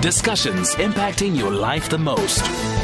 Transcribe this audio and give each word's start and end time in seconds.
Discussions 0.00 0.74
impacting 0.76 1.36
your 1.36 1.50
life 1.50 1.90
the 1.90 1.98
most. 1.98 2.79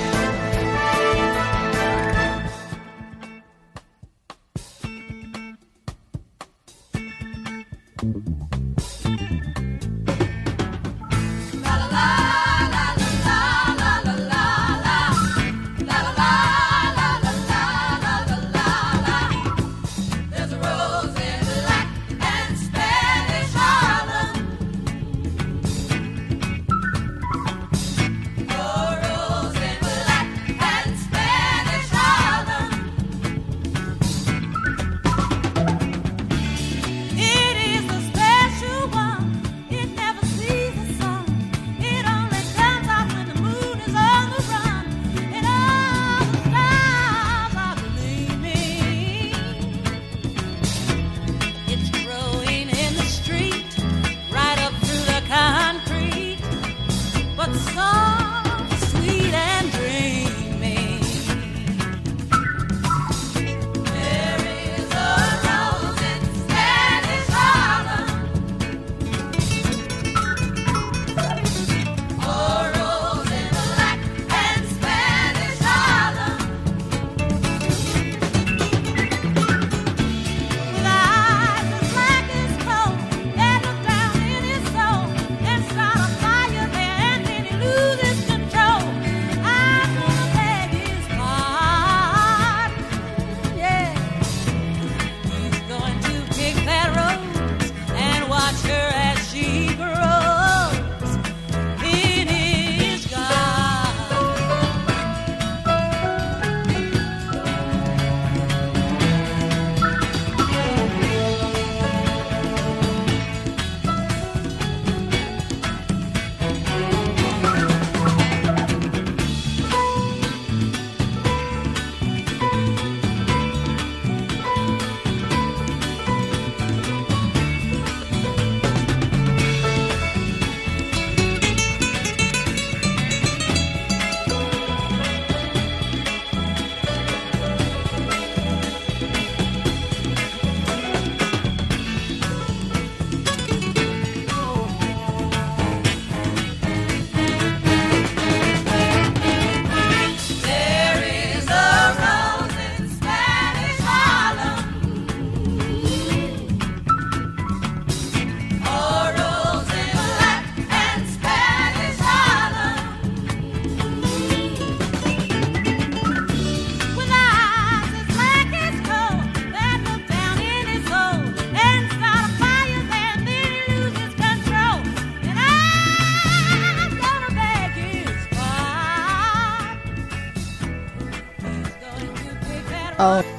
You 182.99 183.36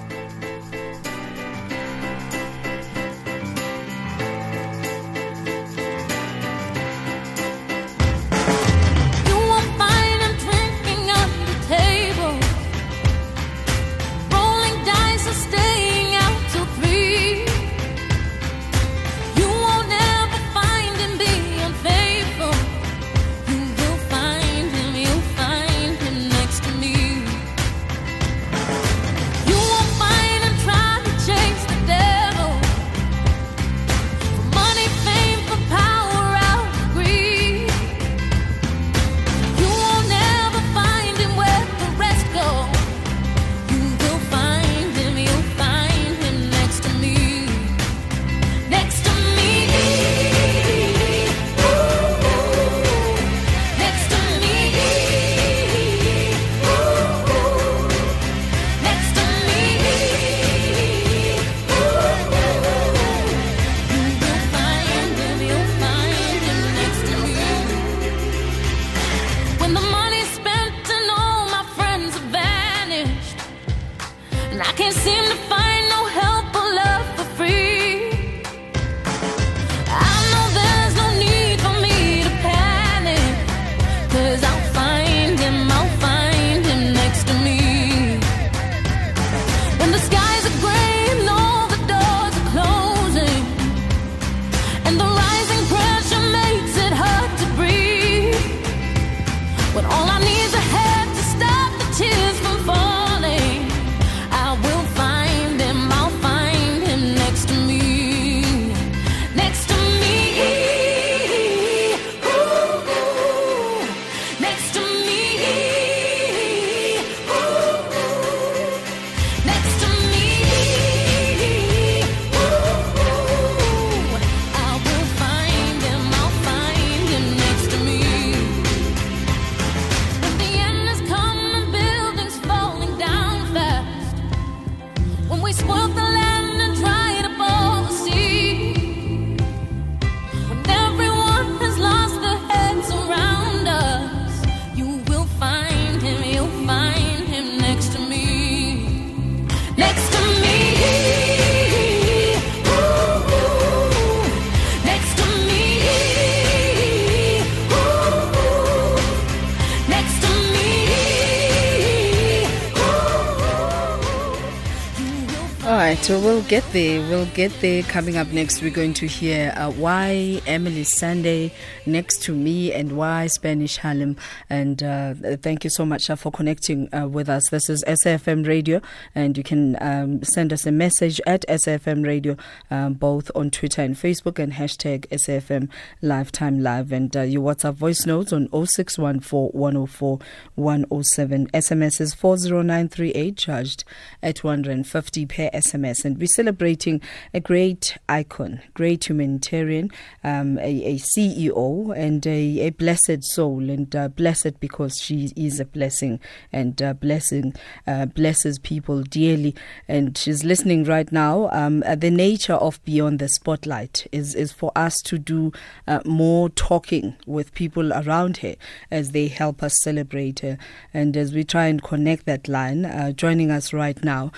so 166.08 166.18
we'll 166.22 166.44
get 166.44 166.64
there. 166.72 167.02
We'll 167.10 167.26
get 167.26 167.52
there. 167.60 167.84
Coming 167.84 168.16
up 168.16 168.30
next, 168.30 168.62
we're 168.62 168.72
going 168.72 168.94
to 168.94 169.08
hear 169.08 169.54
uh, 169.58 169.70
why 169.72 170.42
Emily 170.48 170.86
Sunday 170.86 171.52
next 171.86 172.24
to 172.24 172.34
me 172.34 172.72
and 172.72 172.94
why 172.94 173.28
Spanish 173.28 173.76
Harlem. 173.76 174.16
And 174.50 174.82
uh, 174.82 175.16
thank 175.42 175.66
you 175.66 175.70
so 175.70 175.86
much 175.86 176.10
uh, 176.10 176.16
for 176.16 176.32
connecting 176.32 176.88
uh, 176.96 177.10
with 177.10 177.28
us. 177.28 177.50
This 177.50 177.70
is 177.70 177.84
SAFM 177.86 178.48
Radio, 178.48 178.80
and 179.16 179.38
you 179.38 179.44
can 179.44 179.76
um, 179.82 180.24
send 180.24 180.54
us 180.54 180.66
a 180.66 180.72
message 180.72 181.20
at 181.28 181.46
SAFM 181.50 182.06
Radio, 182.06 182.38
um, 182.72 182.94
both 182.94 183.30
on 183.36 183.50
Twitter 183.50 183.82
and 183.82 183.98
Facebook, 183.98 184.40
and 184.40 184.54
hashtag 184.54 185.08
SAFM 185.10 185.68
Lifetime 186.02 186.62
Live. 186.62 186.94
And 186.94 187.18
uh, 187.18 187.24
your 187.24 187.42
WhatsApp 187.42 187.74
voice 187.74 188.06
notes 188.06 188.32
on 188.32 188.48
0614 188.48 189.50
104 189.60 190.20
107. 190.56 191.48
SMS 191.48 192.00
is 192.00 192.14
40938, 192.14 193.36
charged 193.36 193.84
at 194.24 194.42
150 194.42 195.26
per 195.26 195.50
SMS. 195.50 195.97
And 196.06 196.18
we're 196.18 196.28
celebrating 196.28 197.02
a 197.34 197.40
great 197.40 197.98
icon, 198.10 198.62
great 198.74 199.10
humanitarian, 199.10 199.92
um, 200.24 200.58
a, 200.60 200.84
a, 200.84 200.96
CEO, 200.96 201.96
and 201.96 202.26
a, 202.26 202.68
a, 202.68 202.70
blessed 202.72 203.24
soul. 203.24 203.70
And 203.70 203.96
uh, 203.96 204.08
blessed 204.10 204.60
because 204.60 205.00
she 205.00 205.32
is 205.36 205.60
a 205.60 205.66
blessing 205.66 206.20
and 206.52 206.82
uh, 206.82 206.94
blessing 206.94 207.54
uh, 207.86 208.06
blesses 208.08 208.60
people 208.60 209.04
dearly. 209.04 209.56
And 209.88 210.18
she's 210.18 210.44
listening 210.44 210.84
right 210.84 211.12
now. 211.12 211.50
Um, 211.52 211.84
uh, 211.86 211.96
the 211.96 212.12
nature 212.12 212.54
of 212.56 212.84
Beyond 212.84 213.20
the 213.20 213.30
Spotlight 213.30 214.08
is, 214.12 214.36
is 214.36 214.52
for 214.52 214.72
us 214.76 215.02
to 215.04 215.18
do 215.18 215.52
uh, 215.88 216.00
more 216.06 216.50
talking 216.50 217.16
with 217.26 217.54
people 217.54 217.94
around 217.94 218.38
her 218.38 218.56
as 218.92 219.12
they 219.12 219.28
help 219.28 219.64
us 219.64 219.80
celebrate 219.82 220.40
her. 220.42 220.58
And 220.94 221.16
as 221.16 221.34
we 221.34 221.44
try 221.44 221.68
and 221.68 221.82
connect 221.82 222.26
that 222.26 222.48
line, 222.48 222.86
uh, 222.86 223.12
joining 223.12 223.52
us 223.52 223.74
right 223.74 224.04
now 224.04 224.32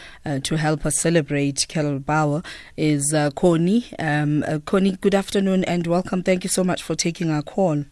to 0.43 0.57
help 0.57 0.85
us 0.85 0.99
celebrate 0.99 1.48
Carol 1.53 1.99
Bouwer 1.99 2.43
is 2.77 3.13
uh, 3.13 3.31
Connie. 3.31 3.85
Um, 3.97 4.43
uh, 4.47 4.59
Connie, 4.65 4.97
good 4.97 5.15
afternoon 5.15 5.63
and 5.65 5.85
welcome. 5.87 6.23
Thank 6.23 6.43
you 6.43 6.49
so 6.49 6.63
much 6.63 6.83
for 6.83 6.95
taking 6.95 7.29
our 7.31 7.41
call. 7.41 7.85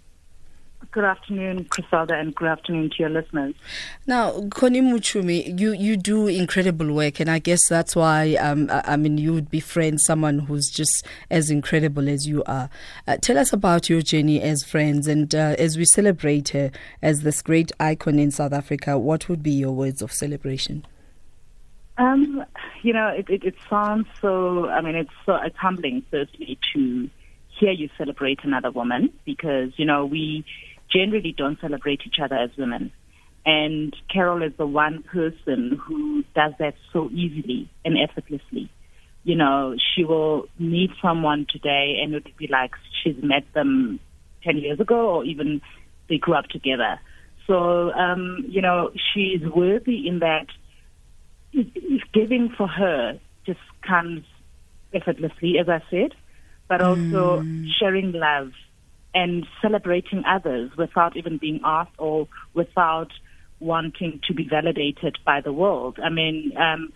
Good 0.91 1.03
afternoon, 1.03 1.65
Criselda, 1.65 2.19
and 2.19 2.33
good 2.33 2.47
afternoon 2.47 2.91
to 2.91 2.95
your 2.99 3.09
listeners. 3.09 3.55
Now, 4.05 4.47
Connie 4.49 4.81
Muchumi, 4.81 5.59
you, 5.59 5.73
you 5.73 5.97
do 5.97 6.27
incredible 6.27 6.93
work, 6.93 7.19
and 7.19 7.29
I 7.29 7.39
guess 7.39 7.67
that's 7.67 7.95
why 7.95 8.35
um, 8.35 8.69
I, 8.71 8.95
mean 8.95 9.17
you 9.17 9.33
would 9.33 9.49
befriend 9.49 10.01
someone 10.01 10.39
who's 10.39 10.69
just 10.69 11.05
as 11.29 11.49
incredible 11.49 12.07
as 12.07 12.27
you 12.27 12.43
are. 12.45 12.69
Uh, 13.07 13.17
tell 13.17 13.37
us 13.37 13.51
about 13.51 13.89
your 13.89 14.01
journey 14.01 14.41
as 14.41 14.63
friends, 14.63 15.07
and 15.07 15.33
uh, 15.35 15.55
as 15.57 15.77
we 15.77 15.85
celebrate 15.85 16.49
her 16.49 16.71
as 17.01 17.21
this 17.21 17.41
great 17.41 17.71
icon 17.79 18.17
in 18.17 18.31
South 18.31 18.53
Africa, 18.53 18.97
what 18.97 19.27
would 19.27 19.43
be 19.43 19.51
your 19.51 19.71
words 19.71 20.01
of 20.01 20.13
celebration? 20.13 20.85
Um, 21.97 22.45
you 22.83 22.93
know, 22.93 23.07
it, 23.07 23.29
it, 23.29 23.43
it 23.43 23.55
sounds 23.69 24.07
so. 24.21 24.67
I 24.69 24.81
mean, 24.81 24.95
it's 24.95 25.11
so 25.25 25.35
it's 25.35 25.57
humbling, 25.57 26.03
certainly, 26.11 26.59
to 26.73 27.09
hear 27.59 27.71
you 27.71 27.89
celebrate 27.97 28.39
another 28.43 28.69
woman 28.69 29.11
because 29.25 29.71
you 29.77 29.85
know 29.85 30.05
we 30.05 30.45
generally 30.93 31.33
don't 31.35 31.59
celebrate 31.59 32.01
each 32.05 32.19
other 32.23 32.35
as 32.35 32.51
women. 32.57 32.91
And 33.45 33.95
Carol 34.13 34.43
is 34.43 34.51
the 34.57 34.67
one 34.67 35.03
person 35.03 35.79
who 35.81 36.23
does 36.35 36.53
that 36.59 36.75
so 36.91 37.09
easily 37.11 37.69
and 37.85 37.97
effortlessly. 37.97 38.69
You 39.23 39.35
know, 39.35 39.75
she 39.95 40.03
will 40.03 40.47
meet 40.59 40.91
someone 41.01 41.47
today 41.49 41.99
and 42.01 42.13
it 42.13 42.25
would 42.25 42.37
be 42.37 42.47
like 42.47 42.71
she's 43.01 43.15
met 43.23 43.43
them 43.53 43.99
10 44.43 44.57
years 44.57 44.79
ago 44.79 45.15
or 45.15 45.23
even 45.23 45.61
they 46.09 46.17
grew 46.17 46.33
up 46.33 46.47
together. 46.47 46.99
So, 47.45 47.91
um, 47.93 48.45
you 48.49 48.61
know, 48.61 48.91
she's 49.13 49.41
worthy 49.41 50.07
in 50.07 50.19
that 50.19 50.47
giving 52.13 52.49
for 52.57 52.67
her 52.67 53.19
just 53.45 53.59
comes 53.87 54.23
effortlessly, 54.93 55.57
as 55.59 55.69
I 55.69 55.81
said, 55.89 56.13
but 56.67 56.81
also 56.81 57.41
mm. 57.41 57.67
sharing 57.79 58.11
love 58.11 58.51
and 59.13 59.45
celebrating 59.61 60.23
others 60.27 60.71
without 60.77 61.15
even 61.17 61.37
being 61.37 61.61
asked 61.63 61.95
or 61.97 62.27
without 62.53 63.11
wanting 63.59 64.19
to 64.27 64.33
be 64.33 64.47
validated 64.47 65.17
by 65.25 65.41
the 65.41 65.51
world. 65.51 65.97
I 66.03 66.09
mean, 66.09 66.53
um, 66.57 66.91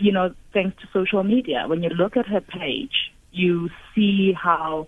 you 0.00 0.12
know, 0.12 0.34
thanks 0.52 0.80
to 0.82 0.88
social 0.92 1.22
media, 1.22 1.64
when 1.66 1.82
you 1.82 1.90
look 1.90 2.16
at 2.16 2.26
her 2.26 2.40
page, 2.40 3.10
you 3.30 3.70
see 3.94 4.32
how 4.32 4.86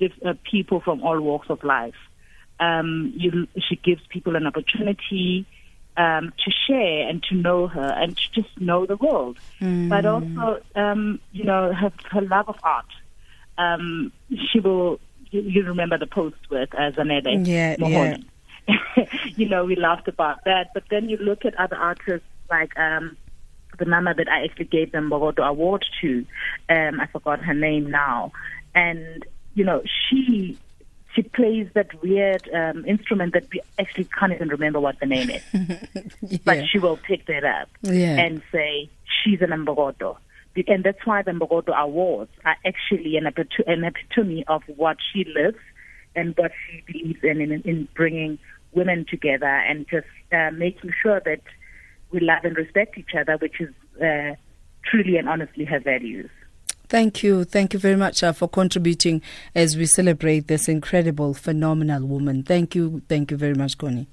uh, 0.00 0.34
people 0.50 0.80
from 0.80 1.02
all 1.02 1.20
walks 1.20 1.48
of 1.48 1.64
life. 1.64 1.94
Um, 2.60 3.12
you, 3.16 3.48
she 3.68 3.76
gives 3.76 4.00
people 4.08 4.36
an 4.36 4.46
opportunity 4.46 5.46
um, 5.96 6.32
to 6.44 6.50
share 6.66 7.08
and 7.08 7.22
to 7.24 7.34
know 7.34 7.66
her 7.66 7.94
and 7.98 8.16
to 8.16 8.42
just 8.42 8.60
know 8.60 8.86
the 8.86 8.96
world. 8.96 9.38
Mm. 9.60 9.88
But 9.88 10.04
also, 10.04 10.62
um, 10.74 11.20
you 11.32 11.44
know, 11.44 11.72
her, 11.72 11.92
her 12.10 12.20
love 12.20 12.48
of 12.48 12.58
art. 12.62 12.86
Um, 13.58 14.12
she 14.50 14.60
will, 14.60 15.00
you, 15.30 15.40
you, 15.40 15.62
remember 15.64 15.96
the 15.96 16.06
post 16.06 16.36
with 16.50 16.74
uh, 16.74 16.90
Zanele 16.92 17.46
yeah, 17.46 17.76
Yeah. 17.78 18.16
you 19.36 19.48
know, 19.48 19.64
we 19.64 19.76
laughed 19.76 20.08
about 20.08 20.44
that. 20.44 20.70
But 20.74 20.84
then 20.90 21.08
you 21.08 21.16
look 21.16 21.44
at 21.44 21.54
other 21.54 21.76
artists 21.76 22.26
like 22.50 22.78
um, 22.78 23.16
the 23.78 23.86
mama 23.86 24.14
that 24.14 24.28
I 24.28 24.44
actually 24.44 24.66
gave 24.66 24.92
them 24.92 25.10
Mbokodo 25.10 25.46
Award 25.46 25.84
to. 26.02 26.26
Um, 26.68 27.00
I 27.00 27.06
forgot 27.06 27.40
her 27.40 27.54
name 27.54 27.90
now. 27.90 28.32
And, 28.74 29.24
you 29.54 29.64
know, 29.64 29.82
she 29.86 30.58
she 31.16 31.22
plays 31.22 31.66
that 31.72 32.00
weird 32.02 32.48
um, 32.54 32.84
instrument 32.84 33.32
that 33.32 33.46
we 33.50 33.60
actually 33.78 34.04
can't 34.04 34.32
even 34.32 34.48
remember 34.48 34.78
what 34.78 35.00
the 35.00 35.06
name 35.06 35.30
is. 35.30 35.42
yeah. 36.20 36.38
But 36.44 36.66
she 36.68 36.78
will 36.78 36.98
pick 36.98 37.26
that 37.26 37.42
up 37.42 37.68
yeah. 37.82 38.18
and 38.18 38.42
say, 38.52 38.90
she's 39.24 39.40
an 39.40 39.48
Mbokodo. 39.48 40.18
And 40.68 40.84
that's 40.84 41.04
why 41.04 41.22
the 41.22 41.32
Mbokodo 41.32 41.74
Awards 41.74 42.30
are 42.44 42.56
actually 42.66 43.16
an, 43.16 43.26
an 43.26 43.84
epitome 43.84 44.44
of 44.46 44.62
what 44.76 44.98
she 45.12 45.24
lives 45.24 45.58
and 46.14 46.34
what 46.36 46.52
she 46.66 46.82
believes 46.86 47.20
in, 47.22 47.40
in, 47.40 47.62
in 47.62 47.88
bringing 47.94 48.38
women 48.72 49.06
together 49.08 49.46
and 49.46 49.86
just 49.88 50.06
uh, 50.32 50.50
making 50.52 50.92
sure 51.02 51.20
that 51.24 51.40
we 52.10 52.20
love 52.20 52.44
and 52.44 52.56
respect 52.56 52.98
each 52.98 53.14
other, 53.18 53.36
which 53.38 53.60
is 53.60 53.70
uh, 54.02 54.34
truly 54.84 55.16
and 55.16 55.28
honestly 55.28 55.64
her 55.64 55.80
values. 55.80 56.30
Thank 56.88 57.22
you. 57.22 57.44
Thank 57.44 57.72
you 57.72 57.80
very 57.80 57.96
much 57.96 58.22
uh, 58.22 58.32
for 58.32 58.48
contributing 58.48 59.22
as 59.54 59.76
we 59.76 59.86
celebrate 59.86 60.46
this 60.46 60.68
incredible, 60.68 61.34
phenomenal 61.34 62.04
woman. 62.04 62.42
Thank 62.42 62.74
you. 62.74 63.02
Thank 63.08 63.30
you 63.30 63.36
very 63.36 63.54
much, 63.54 63.76
Connie. 63.76 64.06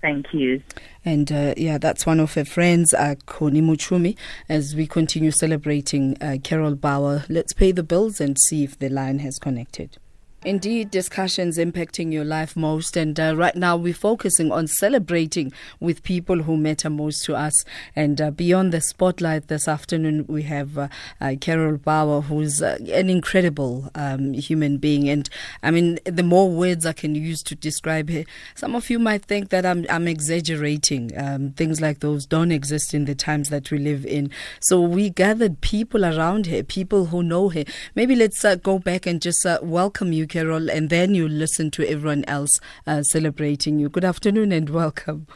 Thank 0.00 0.32
you. 0.32 0.62
And 1.04 1.30
uh, 1.30 1.54
yeah, 1.56 1.76
that's 1.76 2.06
one 2.06 2.20
of 2.20 2.34
her 2.34 2.44
friends, 2.44 2.94
uh, 2.94 3.16
Connie 3.26 3.60
Muchumi, 3.60 4.16
as 4.48 4.74
we 4.74 4.86
continue 4.86 5.30
celebrating 5.30 6.16
uh, 6.22 6.38
Carol 6.42 6.74
Bouwer. 6.74 7.24
Let's 7.28 7.52
pay 7.52 7.72
the 7.72 7.82
bills 7.82 8.20
and 8.20 8.38
see 8.38 8.64
if 8.64 8.78
the 8.78 8.88
line 8.88 9.18
has 9.18 9.38
connected. 9.38 9.98
Indeed, 10.42 10.90
discussions 10.90 11.58
impacting 11.58 12.14
your 12.14 12.24
life 12.24 12.56
most. 12.56 12.96
And 12.96 13.20
uh, 13.20 13.36
right 13.36 13.54
now, 13.54 13.76
we're 13.76 13.92
focusing 13.92 14.50
on 14.50 14.68
celebrating 14.68 15.52
with 15.80 16.02
people 16.02 16.44
who 16.44 16.56
matter 16.56 16.88
most 16.88 17.26
to 17.26 17.34
us. 17.34 17.62
And 17.94 18.18
uh, 18.22 18.30
beyond 18.30 18.72
the 18.72 18.80
spotlight 18.80 19.48
this 19.48 19.68
afternoon, 19.68 20.24
we 20.28 20.44
have 20.44 20.78
uh, 20.78 20.88
uh 21.20 21.34
Carol 21.38 21.76
Bouwer, 21.76 22.22
who's 22.22 22.62
uh, 22.62 22.78
an 22.90 23.10
incredible 23.10 23.90
um, 23.94 24.32
human 24.32 24.78
being. 24.78 25.10
And 25.10 25.28
I 25.62 25.70
mean, 25.70 25.98
the 26.04 26.22
more 26.22 26.50
words 26.50 26.86
I 26.86 26.94
can 26.94 27.14
use 27.14 27.42
to 27.42 27.54
describe 27.54 28.08
her, 28.08 28.24
some 28.54 28.74
of 28.74 28.88
you 28.88 28.98
might 28.98 29.26
think 29.26 29.50
that 29.50 29.66
I'm, 29.66 29.84
I'm 29.90 30.08
exaggerating. 30.08 31.12
Um, 31.18 31.50
things 31.50 31.82
like 31.82 32.00
those 32.00 32.24
don't 32.24 32.50
exist 32.50 32.94
in 32.94 33.04
the 33.04 33.14
times 33.14 33.50
that 33.50 33.70
we 33.70 33.76
live 33.76 34.06
in. 34.06 34.30
So 34.58 34.80
we 34.80 35.10
gathered 35.10 35.60
people 35.60 36.02
around 36.02 36.46
her, 36.46 36.62
people 36.62 37.06
who 37.06 37.22
know 37.22 37.50
her. 37.50 37.64
Maybe 37.94 38.16
let's 38.16 38.42
uh, 38.42 38.54
go 38.54 38.78
back 38.78 39.04
and 39.04 39.20
just 39.20 39.44
welcome 39.60 40.14
you 40.14 40.29
Carol, 40.30 40.70
and 40.70 40.88
then 40.88 41.14
you 41.14 41.28
listen 41.28 41.70
to 41.72 41.86
everyone 41.86 42.24
else 42.26 42.52
uh, 42.86 43.02
celebrating 43.02 43.78
you. 43.78 43.90
Good 43.90 44.04
afternoon 44.04 44.52
and 44.52 44.70
welcome. 44.70 45.26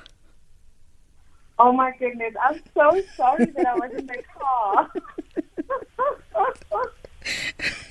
Oh 1.58 1.72
my 1.72 1.92
goodness, 1.98 2.34
I'm 2.42 2.60
so 2.72 3.02
sorry 3.16 3.44
that 3.44 3.66
I 3.66 3.74
was 3.74 3.92
in 3.92 4.06
the 4.06 4.22
car. 4.38 4.90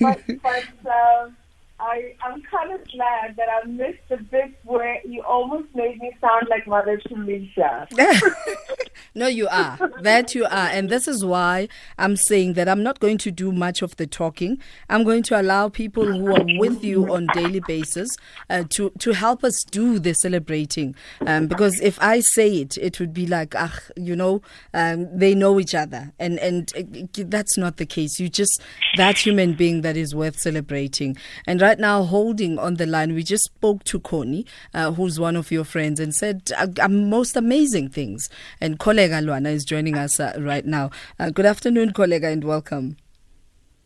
but 0.00 0.20
but 0.42 0.64
um, 0.90 1.36
I, 1.84 2.14
I'm 2.24 2.40
kind 2.42 2.72
of 2.72 2.80
glad 2.88 3.36
that 3.36 3.48
I 3.62 3.66
missed 3.66 4.08
the 4.08 4.16
bit 4.16 4.54
where 4.64 5.00
you 5.04 5.22
almost 5.22 5.68
made 5.74 5.98
me 6.00 6.12
sound 6.18 6.46
like 6.48 6.66
Mother 6.66 6.98
Teresa. 7.06 7.86
no, 9.14 9.26
you 9.26 9.46
are. 9.48 9.78
That 10.00 10.34
you 10.34 10.44
are. 10.44 10.68
And 10.68 10.88
this 10.88 11.06
is 11.06 11.24
why 11.24 11.68
I'm 11.98 12.16
saying 12.16 12.54
that 12.54 12.70
I'm 12.70 12.82
not 12.82 13.00
going 13.00 13.18
to 13.18 13.30
do 13.30 13.52
much 13.52 13.82
of 13.82 13.96
the 13.96 14.06
talking. 14.06 14.58
I'm 14.88 15.04
going 15.04 15.22
to 15.24 15.38
allow 15.38 15.68
people 15.68 16.06
who 16.06 16.34
are 16.34 16.46
with 16.58 16.82
you 16.82 17.12
on 17.12 17.26
daily 17.34 17.60
basis 17.60 18.08
uh, 18.48 18.64
to, 18.70 18.90
to 19.00 19.12
help 19.12 19.44
us 19.44 19.62
do 19.70 19.98
the 19.98 20.14
celebrating. 20.14 20.94
Um, 21.26 21.48
because 21.48 21.78
if 21.80 21.98
I 22.00 22.20
say 22.20 22.62
it, 22.62 22.78
it 22.78 22.98
would 22.98 23.12
be 23.12 23.26
like, 23.26 23.54
ah, 23.56 23.78
you 23.94 24.16
know, 24.16 24.40
um, 24.72 25.06
they 25.16 25.34
know 25.34 25.60
each 25.60 25.74
other. 25.74 26.12
And, 26.18 26.38
and 26.38 26.72
uh, 26.74 27.24
that's 27.26 27.58
not 27.58 27.76
the 27.76 27.86
case. 27.86 28.18
You 28.18 28.30
just, 28.30 28.62
that 28.96 29.18
human 29.18 29.52
being 29.52 29.82
that 29.82 29.98
is 29.98 30.14
worth 30.14 30.38
celebrating. 30.38 31.18
And 31.46 31.60
right 31.60 31.73
right 31.74 31.80
now 31.80 32.04
holding 32.04 32.56
on 32.56 32.76
the 32.76 32.86
line. 32.86 33.14
We 33.14 33.24
just 33.24 33.44
spoke 33.44 33.82
to 33.84 33.98
Connie, 33.98 34.46
uh, 34.74 34.92
who's 34.92 35.18
one 35.18 35.34
of 35.34 35.50
your 35.50 35.64
friends, 35.64 35.98
and 35.98 36.14
said 36.14 36.52
uh, 36.56 36.68
uh, 36.80 36.86
most 36.86 37.36
amazing 37.36 37.88
things. 37.88 38.30
And 38.60 38.78
Kolega 38.78 39.20
Luana 39.20 39.52
is 39.52 39.64
joining 39.64 39.96
us 39.96 40.20
uh, 40.20 40.34
right 40.38 40.64
now. 40.64 40.90
Uh, 41.18 41.30
good 41.30 41.46
afternoon, 41.46 41.92
Kolega, 41.92 42.32
and 42.32 42.44
welcome. 42.44 42.96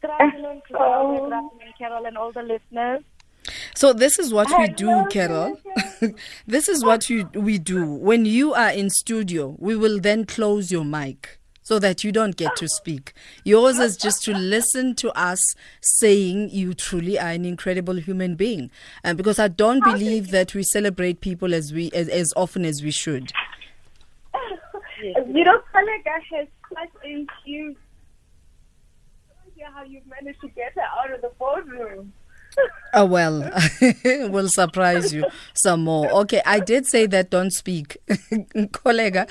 Good 0.02 0.10
afternoon, 0.10 0.60
Claudia. 0.66 1.20
Good 1.20 1.32
afternoon, 1.32 1.72
Carol, 1.78 2.04
and 2.04 2.18
all 2.18 2.30
the 2.30 2.42
listeners. 2.42 3.02
So 3.74 3.94
this 3.94 4.18
is 4.18 4.34
what 4.34 4.48
we 4.58 4.68
do, 4.68 5.06
Carol. 5.10 5.58
this 6.46 6.68
is 6.68 6.84
what 6.84 7.08
you, 7.08 7.30
we 7.32 7.56
do. 7.56 7.86
When 7.86 8.26
you 8.26 8.52
are 8.52 8.70
in 8.70 8.90
studio, 8.90 9.56
we 9.58 9.76
will 9.76 9.98
then 9.98 10.26
close 10.26 10.70
your 10.70 10.84
mic 10.84 11.37
so 11.68 11.78
that 11.78 12.02
you 12.02 12.10
don't 12.10 12.34
get 12.36 12.56
to 12.56 12.66
speak. 12.66 13.12
Yours 13.44 13.78
is 13.78 13.94
just 13.94 14.22
to 14.22 14.32
listen 14.32 14.94
to 14.94 15.10
us 15.10 15.54
saying 15.82 16.48
you 16.48 16.72
truly 16.72 17.18
are 17.18 17.28
an 17.28 17.44
incredible 17.44 17.96
human 17.96 18.36
being. 18.36 18.70
And 19.04 19.18
because 19.18 19.38
I 19.38 19.48
don't 19.48 19.84
believe 19.84 20.30
that 20.30 20.54
we 20.54 20.62
celebrate 20.62 21.20
people 21.20 21.52
as 21.52 21.70
we 21.70 21.90
as, 21.92 22.08
as 22.08 22.32
often 22.36 22.64
as 22.64 22.82
we 22.82 22.90
should. 22.90 23.32
You 25.02 25.44
know, 25.44 25.60
Kolega 25.74 26.16
has 26.32 26.48
quite 26.62 26.90
a 27.04 27.26
huge. 27.44 27.76
how 29.74 29.84
you've 29.84 30.06
managed 30.06 30.40
to 30.40 30.48
get 30.48 30.72
her 30.74 30.88
out 30.98 31.12
of 31.12 31.20
the 31.20 31.30
boardroom. 31.38 32.14
Oh 32.94 33.04
well, 33.04 33.50
we'll 34.04 34.48
surprise 34.48 35.12
you 35.12 35.26
some 35.54 35.84
more. 35.84 36.10
Okay, 36.22 36.40
I 36.46 36.60
did 36.60 36.86
say 36.86 37.06
that 37.06 37.30
don't 37.30 37.52
speak, 37.52 37.98
Kolega. 38.08 39.28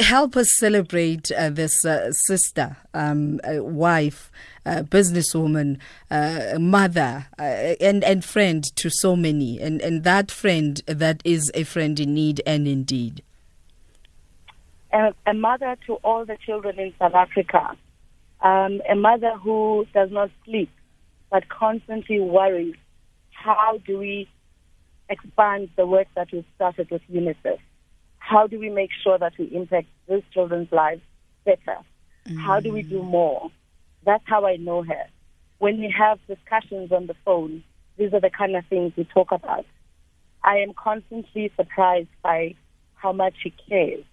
help 0.00 0.36
us 0.36 0.48
celebrate 0.56 1.32
uh, 1.32 1.50
this 1.50 1.84
uh, 1.84 2.12
sister, 2.12 2.76
um, 2.92 3.40
uh, 3.44 3.62
wife, 3.64 4.30
businesswoman, 4.66 5.78
uh, 6.10 6.58
mother, 6.58 7.26
uh, 7.38 7.42
and 7.42 8.04
and 8.04 8.24
friend 8.24 8.64
to 8.76 8.90
so 8.90 9.16
many, 9.16 9.58
and 9.58 9.80
and 9.80 10.04
that 10.04 10.30
friend 10.30 10.82
that 10.86 11.22
is 11.24 11.50
a 11.54 11.64
friend 11.64 11.98
in 11.98 12.12
need 12.12 12.42
and 12.46 12.68
indeed. 12.68 13.22
a 14.92 15.34
mother 15.34 15.76
to 15.86 15.94
all 16.04 16.24
the 16.24 16.36
children 16.44 16.78
in 16.78 16.92
South 16.98 17.14
Africa, 17.14 17.76
um, 18.42 18.82
a 18.88 18.94
mother 18.94 19.32
who 19.38 19.86
does 19.94 20.10
not 20.10 20.30
sleep 20.44 20.70
but 21.30 21.48
constantly 21.48 22.20
worries 22.20 22.74
how 23.36 23.78
do 23.86 23.98
we 23.98 24.28
expand 25.08 25.68
the 25.76 25.86
work 25.86 26.08
that 26.16 26.28
we've 26.32 26.44
started 26.56 26.90
with 26.90 27.02
UNICEF? 27.12 27.58
How 28.18 28.46
do 28.46 28.58
we 28.58 28.70
make 28.70 28.90
sure 29.04 29.18
that 29.18 29.34
we 29.38 29.44
impact 29.54 29.86
these 30.08 30.22
children's 30.32 30.72
lives 30.72 31.02
better? 31.44 31.78
Mm. 32.26 32.38
How 32.38 32.58
do 32.60 32.72
we 32.72 32.82
do 32.82 33.02
more? 33.02 33.50
That's 34.04 34.24
how 34.26 34.46
I 34.46 34.56
know 34.56 34.82
her. 34.82 35.04
When 35.58 35.78
we 35.78 35.94
have 35.96 36.18
discussions 36.26 36.90
on 36.90 37.06
the 37.06 37.14
phone, 37.24 37.62
these 37.96 38.12
are 38.12 38.20
the 38.20 38.30
kind 38.30 38.56
of 38.56 38.66
things 38.66 38.92
we 38.96 39.04
talk 39.04 39.30
about. 39.30 39.64
I 40.42 40.58
am 40.58 40.72
constantly 40.74 41.52
surprised 41.56 42.08
by 42.22 42.54
how 42.94 43.12
much 43.12 43.34
she 43.42 43.54
cares. 43.68 44.04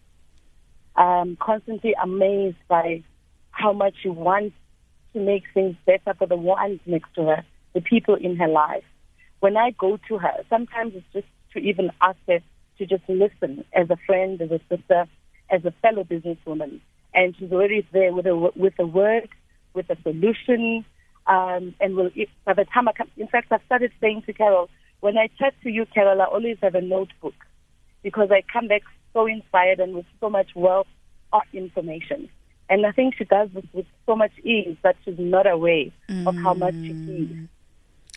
I'm 0.96 1.38
constantly 1.38 1.96
amazed 2.02 2.58
by 2.68 3.04
how 3.52 3.74
much 3.74 3.96
she 4.02 4.10
wants 4.10 4.56
to 5.14 5.20
make 5.20 5.44
things 5.54 5.76
better 5.86 6.14
for 6.18 6.28
the 6.28 6.36
ones 6.36 6.80
next 6.86 7.14
to 7.16 7.24
her, 7.24 7.46
the 7.74 7.82
people 7.82 8.16
in 8.16 8.36
her 8.38 8.48
life. 8.48 8.84
When 9.40 9.58
I 9.58 9.72
go 9.72 9.98
to 10.08 10.18
her, 10.18 10.44
sometimes 10.50 10.94
it's 10.96 11.06
just 11.14 11.28
to 11.54 11.60
even 11.60 11.92
ask 12.02 12.18
her 12.28 12.40
to 12.78 12.86
just 12.86 13.04
listen 13.08 13.64
as 13.74 13.90
a 13.90 13.98
friend, 14.06 14.42
as 14.42 14.52
a 14.52 14.60
sister, 14.70 15.06
as 15.50 15.64
a 15.66 15.74
fellow 15.82 16.04
businesswoman. 16.04 16.82
And 17.14 17.36
she's 17.38 17.52
already 17.52 17.88
there 17.94 18.12
with 18.12 18.26
a, 18.26 18.36
with 18.36 18.74
a 18.80 18.88
word, 18.88 19.30
with 19.74 19.90
a 19.90 19.98
solution. 20.02 20.86
Um, 21.28 21.76
and 21.80 21.96
will, 21.96 22.10
by 22.46 22.54
the 22.54 22.66
time 22.66 22.88
I 22.88 22.94
come, 22.94 23.10
in 23.18 23.28
fact, 23.28 23.52
I've 23.52 23.62
started 23.66 23.92
saying 24.02 24.24
to 24.26 24.34
Carol, 24.34 24.70
when 25.00 25.18
I 25.18 25.30
chat 25.38 25.54
to 25.64 25.70
you, 25.70 25.86
Carol, 25.94 26.22
I 26.22 26.26
always 26.26 26.58
have 26.62 26.76
a 26.76 26.82
notebook 26.82 27.36
because 28.02 28.30
I 28.32 28.44
come 28.52 28.68
back 28.68 28.82
so 29.14 29.28
inspired 29.28 29.80
and 29.80 29.94
with 29.94 30.06
so 30.20 30.30
much 30.30 30.50
wealth 30.56 30.88
of 31.32 31.44
information. 31.54 32.30
And 32.70 32.86
I 32.86 32.92
think 32.92 33.16
she 33.16 33.26
does 33.26 33.50
this 33.54 33.66
with 33.74 33.86
so 34.06 34.16
much 34.16 34.32
ease 34.44 34.78
that 34.84 34.96
she's 35.04 35.20
not 35.20 35.46
aware 35.46 35.86
mm. 36.10 36.28
of 36.28 36.36
how 36.36 36.54
much 36.54 36.74
she 36.74 36.88
gives. 36.88 37.32
Mm. 37.32 37.48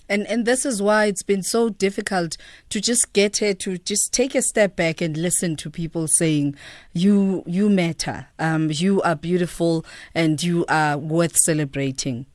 And 0.09 0.27
and 0.29 0.47
this 0.47 0.65
is 0.65 0.81
why 0.81 1.07
it's 1.07 1.23
been 1.23 1.43
so 1.43 1.69
difficult 1.69 2.37
to 2.69 2.81
just 2.81 3.13
get 3.13 3.39
her 3.39 3.55
to 3.55 3.77
just 3.79 4.13
take 4.13 4.35
a 4.35 4.43
step 4.43 4.77
back 4.77 5.01
and 5.01 5.17
listen 5.17 5.57
to 5.57 5.71
people 5.71 6.07
saying, 6.07 6.55
"You 6.93 7.43
you 7.47 7.69
matter, 7.69 8.29
um, 8.39 8.71
you 8.73 9.03
are 9.03 9.17
beautiful, 9.17 9.85
and 10.15 10.41
you 10.43 10.65
are 10.69 10.97
worth 10.97 11.37
celebrating." 11.37 12.27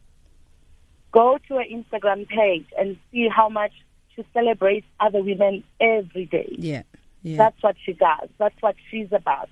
Go 1.13 1.37
to 1.47 1.55
her 1.55 1.63
Instagram 1.63 2.27
page 2.27 2.65
and 2.77 2.97
see 3.11 3.29
how 3.29 3.47
much 3.47 3.71
she 4.15 4.25
celebrates 4.33 4.87
other 4.99 5.21
women 5.21 5.63
every 5.79 6.25
day. 6.25 6.53
Yeah, 6.57 6.83
yeah. 7.23 7.37
That's 7.37 7.63
what 7.63 7.77
she 7.85 7.93
does. 7.93 8.29
That's 8.37 8.61
what 8.61 8.75
she's 8.89 9.11
about. 9.13 9.49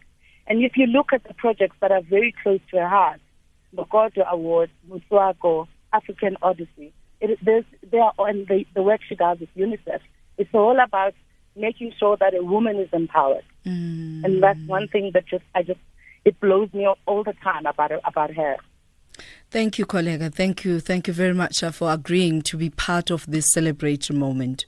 And 0.49 0.63
if 0.63 0.75
you 0.75 0.87
look 0.87 1.13
at 1.13 1.23
the 1.23 1.33
projects 1.35 1.75
that 1.79 1.91
are 1.91 2.01
very 2.01 2.33
close 2.43 2.59
to 2.71 2.77
her 2.77 2.89
heart, 2.89 3.21
Mbokodo 3.75 4.27
Award, 4.27 4.71
Motswako, 4.89 5.67
African 5.93 6.35
Odyssey, 6.41 6.91
it, 7.21 7.39
they 7.45 7.97
are 7.99 8.13
on 8.17 8.45
the, 8.49 8.65
the 8.73 8.81
work 8.81 9.01
she 9.07 9.15
does 9.15 9.39
with 9.39 9.49
UNICEF. 9.55 9.99
It's 10.37 10.53
all 10.53 10.79
about 10.79 11.13
making 11.55 11.93
sure 11.99 12.17
that 12.17 12.33
a 12.33 12.43
woman 12.43 12.77
is 12.79 12.89
empowered. 12.93 13.43
Mm. 13.65 14.23
And 14.23 14.43
that's 14.43 14.59
one 14.65 14.87
thing 14.87 15.11
that 15.13 15.25
just, 15.27 15.43
I 15.53 15.63
just, 15.63 15.79
it 16.25 16.39
blows 16.39 16.73
me 16.73 16.87
all 17.05 17.23
the 17.23 17.33
time 17.43 17.65
about, 17.65 17.91
about 18.03 18.33
her. 18.33 18.57
Thank 19.51 19.77
you, 19.77 19.85
Kolega. 19.85 20.33
Thank 20.33 20.63
you. 20.63 20.79
Thank 20.79 21.07
you 21.07 21.13
very 21.13 21.33
much 21.33 21.63
uh, 21.63 21.71
for 21.71 21.91
agreeing 21.91 22.41
to 22.43 22.57
be 22.57 22.69
part 22.69 23.11
of 23.11 23.25
this 23.27 23.53
celebratory 23.55 24.15
moment. 24.15 24.65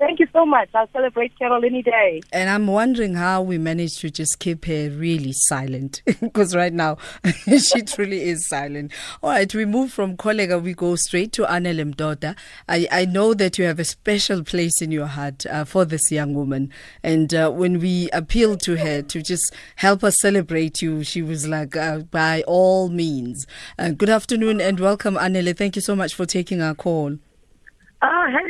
Thank 0.00 0.18
you 0.18 0.26
so 0.32 0.46
much. 0.46 0.70
I'll 0.74 0.88
celebrate 0.94 1.38
Carol 1.38 1.62
any 1.62 1.82
day. 1.82 2.22
And 2.32 2.48
I'm 2.48 2.66
wondering 2.66 3.16
how 3.16 3.42
we 3.42 3.58
managed 3.58 4.00
to 4.00 4.10
just 4.10 4.38
keep 4.38 4.64
her 4.64 4.88
really 4.88 5.32
silent 5.34 6.00
because 6.22 6.56
right 6.56 6.72
now 6.72 6.96
she 7.44 7.82
truly 7.82 8.22
is 8.22 8.48
silent. 8.48 8.92
All 9.22 9.28
right, 9.28 9.54
we 9.54 9.66
move 9.66 9.92
from 9.92 10.16
Kolega, 10.16 10.60
we 10.60 10.72
go 10.72 10.96
straight 10.96 11.32
to 11.32 11.42
Anele 11.42 11.92
Mdoda. 11.92 12.34
I, 12.66 12.88
I 12.90 13.04
know 13.04 13.34
that 13.34 13.58
you 13.58 13.66
have 13.66 13.78
a 13.78 13.84
special 13.84 14.42
place 14.42 14.80
in 14.80 14.90
your 14.90 15.06
heart 15.06 15.44
uh, 15.44 15.66
for 15.66 15.84
this 15.84 16.10
young 16.10 16.32
woman. 16.32 16.72
And 17.02 17.34
uh, 17.34 17.50
when 17.50 17.78
we 17.78 18.08
appealed 18.14 18.60
to 18.62 18.78
her 18.78 19.02
to 19.02 19.22
just 19.22 19.54
help 19.76 20.02
us 20.02 20.18
celebrate 20.18 20.80
you, 20.80 21.04
she 21.04 21.20
was 21.20 21.46
like, 21.46 21.76
uh, 21.76 21.98
by 21.98 22.42
all 22.46 22.88
means. 22.88 23.46
Uh, 23.78 23.90
good 23.90 24.08
afternoon 24.08 24.62
and 24.62 24.80
welcome, 24.80 25.16
Anele. 25.16 25.54
Thank 25.54 25.76
you 25.76 25.82
so 25.82 25.94
much 25.94 26.14
for 26.14 26.24
taking 26.24 26.62
our 26.62 26.74
call. 26.74 27.18
Oh, 28.02 28.26
hello 28.30 28.49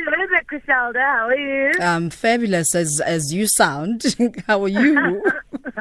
Criselda. 0.51 0.99
How 0.99 1.27
are 1.27 1.37
you? 1.37 1.71
Um, 1.79 2.09
fabulous 2.09 2.75
as 2.75 2.99
as 2.99 3.33
you 3.33 3.47
sound. 3.47 4.03
How 4.47 4.61
are 4.63 4.67
you? 4.67 5.23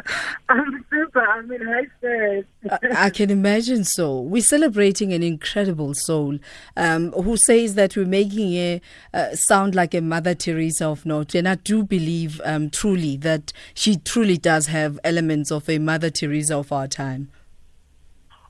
I'm 0.49 0.85
super. 0.89 1.21
I'm 1.21 1.51
in 1.51 1.67
high 1.67 1.87
spirits. 1.99 2.49
I, 2.71 3.07
I, 3.07 3.11
can 3.11 3.31
imagine 3.31 3.83
so. 3.85 4.21
We're 4.21 4.43
celebrating 4.43 5.13
an 5.13 5.25
incredible 5.25 5.95
soul 5.95 6.39
um, 6.77 7.11
who 7.13 7.37
says 7.37 7.75
that 7.75 7.97
we're 7.97 8.07
making 8.07 8.55
her 8.55 8.81
uh, 9.13 9.35
sound 9.35 9.75
like 9.75 9.93
a 9.93 10.01
Mother 10.01 10.37
Teresa 10.37 10.87
of 10.87 11.05
note. 11.05 11.35
And 11.35 11.49
I 11.49 11.57
do 11.57 11.83
believe 11.83 12.41
um, 12.45 12.71
truly 12.71 13.17
that 13.19 13.53
she 13.75 13.97
truly 13.97 14.39
does 14.39 14.67
have 14.67 15.01
elements 15.03 15.51
of 15.51 15.69
a 15.69 15.79
Mother 15.79 16.11
Teresa 16.11 16.57
of 16.57 16.71
our 16.71 16.87
time. 16.87 17.29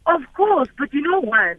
Of 0.06 0.20
course, 0.34 0.68
but 0.78 0.92
you 0.92 1.00
know 1.00 1.20
what? 1.20 1.58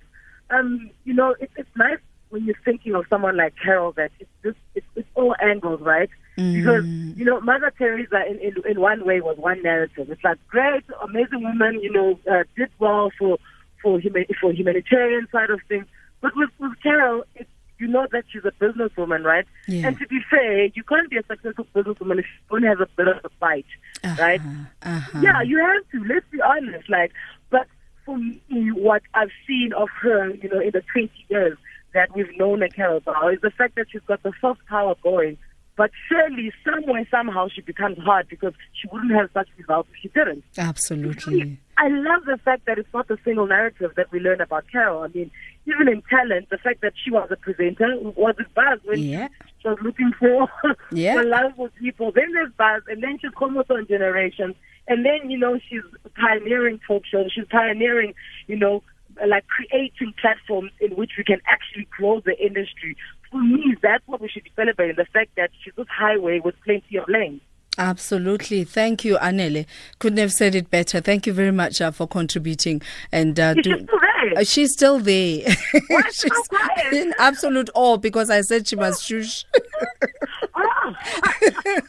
Um, 0.51 0.91
you 1.05 1.13
know, 1.13 1.35
it, 1.39 1.49
it's 1.55 1.69
nice 1.75 1.97
when 2.31 2.45
you're 2.45 2.55
thinking 2.65 2.95
of 2.95 3.05
someone 3.09 3.37
like 3.37 3.53
Carol 3.61 3.91
that 3.93 4.11
it's 4.19 4.29
just 4.43 4.57
it's, 4.75 4.85
it's 4.95 5.07
all 5.15 5.35
angles, 5.41 5.81
right? 5.81 6.09
Mm. 6.37 6.53
Because 6.53 6.85
you 7.17 7.25
know 7.25 7.39
Mother 7.41 7.71
Teresa 7.77 8.23
in, 8.29 8.39
in 8.39 8.55
in 8.69 8.79
one 8.79 9.05
way 9.05 9.21
was 9.21 9.37
one 9.37 9.61
narrative. 9.61 10.09
It's 10.09 10.23
like 10.23 10.37
great, 10.47 10.83
amazing 11.03 11.43
woman, 11.43 11.79
you 11.81 11.91
know, 11.91 12.19
uh, 12.29 12.43
did 12.57 12.69
well 12.79 13.11
for 13.19 13.37
for 13.81 13.99
human 13.99 14.25
for 14.39 14.51
humanitarian 14.51 15.27
side 15.31 15.49
of 15.49 15.59
things. 15.67 15.85
But 16.21 16.31
with 16.35 16.49
with 16.59 16.71
Carol, 16.81 17.23
it's 17.35 17.49
you 17.79 17.87
know 17.87 18.07
that 18.11 18.23
she's 18.31 18.45
a 18.45 18.51
businesswoman, 18.63 19.23
right? 19.23 19.45
Yeah. 19.67 19.87
And 19.87 19.99
to 19.99 20.07
be 20.07 20.19
fair, 20.29 20.65
you 20.65 20.83
can't 20.83 21.09
be 21.09 21.17
a 21.17 21.23
successful 21.23 21.65
businesswoman 21.75 22.19
if 22.19 22.25
you 22.25 22.59
don't 22.59 22.63
have 22.63 22.79
a 22.79 22.87
bit 22.95 23.07
of 23.07 23.17
a 23.25 23.29
fight, 23.39 23.65
uh-huh, 24.03 24.21
right? 24.21 24.41
Uh-huh. 24.83 25.19
Yeah, 25.21 25.41
you 25.41 25.57
have 25.57 25.83
to. 25.91 26.13
Let's 26.13 26.25
be 26.31 26.39
honest. 26.41 26.89
Like, 26.89 27.11
but 27.49 27.67
for 28.05 28.17
me, 28.17 28.39
what 28.71 29.01
I've 29.13 29.31
seen 29.47 29.73
of 29.75 29.89
her, 30.01 30.29
you 30.29 30.49
know, 30.49 30.59
in 30.59 30.71
the 30.71 30.83
20 30.93 31.11
years, 31.29 31.57
that 31.93 32.15
we've 32.15 32.37
known 32.37 32.63
a 32.63 32.69
Carol 32.69 32.99
Bow 33.01 33.29
is 33.29 33.39
the 33.41 33.51
fact 33.51 33.75
that 33.75 33.87
she's 33.91 34.01
got 34.07 34.23
the 34.23 34.33
soft 34.41 34.65
power 34.67 34.95
going. 35.03 35.37
But 35.77 35.89
surely, 36.07 36.51
somewhere, 36.65 37.07
somehow, 37.09 37.47
she 37.47 37.61
becomes 37.61 37.97
hard 37.99 38.27
because 38.29 38.53
she 38.73 38.87
wouldn't 38.91 39.13
have 39.13 39.29
such 39.33 39.47
results 39.57 39.89
if 39.91 40.01
she 40.01 40.07
didn't. 40.09 40.43
Absolutely. 40.57 41.59
I 41.77 41.87
love 41.87 42.25
the 42.25 42.37
fact 42.43 42.65
that 42.67 42.77
it's 42.77 42.93
not 42.93 43.09
a 43.09 43.17
single 43.23 43.47
narrative 43.47 43.93
that 43.95 44.11
we 44.11 44.19
learn 44.19 44.41
about 44.41 44.65
Carol. 44.71 45.01
I 45.01 45.07
mean, 45.07 45.31
even 45.65 45.87
in 45.87 46.03
talent, 46.09 46.49
the 46.49 46.57
fact 46.57 46.81
that 46.81 46.93
she 47.03 47.09
was 47.09 47.29
a 47.31 47.35
presenter 47.35 47.97
was 47.99 48.35
a 48.39 48.43
buzz 48.53 48.79
when 48.83 48.99
yeah. 48.99 49.29
she 49.61 49.69
was 49.69 49.77
looking 49.81 50.11
for, 50.19 50.47
yeah. 50.91 51.15
for 51.15 51.53
with 51.57 51.73
people. 51.75 52.11
Then 52.13 52.33
there's 52.33 52.51
buzz, 52.57 52.83
and 52.87 53.01
then 53.01 53.17
she's 53.19 53.31
almost 53.39 53.71
on 53.71 53.87
generations. 53.87 54.55
And 54.87 55.05
then, 55.05 55.31
you 55.31 55.37
know, 55.37 55.57
she's 55.69 55.81
pioneering 56.15 56.79
talk 56.85 57.03
shows. 57.05 57.31
She's 57.33 57.45
pioneering, 57.49 58.13
you 58.47 58.57
know, 58.57 58.83
like 59.27 59.45
creating 59.47 60.13
platforms 60.19 60.71
in 60.79 60.95
which 60.95 61.11
we 61.17 61.23
can 61.23 61.41
actually 61.47 61.87
grow 61.97 62.19
the 62.21 62.37
industry. 62.43 62.95
For 63.29 63.41
me, 63.41 63.75
that's 63.81 64.05
what 64.07 64.21
we 64.21 64.29
should 64.29 64.43
be 64.43 64.51
celebrating, 64.55 64.95
the 64.97 65.05
fact 65.05 65.31
that 65.37 65.51
she's 65.63 65.73
this 65.75 65.87
highway 65.89 66.39
with 66.39 66.55
plenty 66.63 66.97
of 66.97 67.07
lanes. 67.07 67.41
Absolutely. 67.77 68.65
Thank 68.65 69.05
you, 69.05 69.15
Anele. 69.17 69.65
Couldn't 69.99 70.19
have 70.19 70.33
said 70.33 70.55
it 70.55 70.69
better. 70.69 70.99
Thank 70.99 71.25
you 71.25 71.31
very 71.31 71.51
much 71.51 71.79
uh, 71.79 71.91
for 71.91 72.05
contributing. 72.05 72.81
And 73.13 73.39
uh, 73.39 73.53
do, 73.53 73.61
still 73.61 73.85
there? 73.85 74.39
Uh, 74.39 74.43
she's 74.43 74.73
still 74.73 74.99
there. 74.99 75.49
she's 76.11 76.31
so 76.49 76.57
in 76.91 77.13
absolute 77.17 77.69
awe 77.73 77.97
because 77.97 78.29
I 78.29 78.41
said 78.41 78.67
she 78.67 78.75
must 78.75 79.05
shush. 79.05 79.45
oh. 80.55 80.93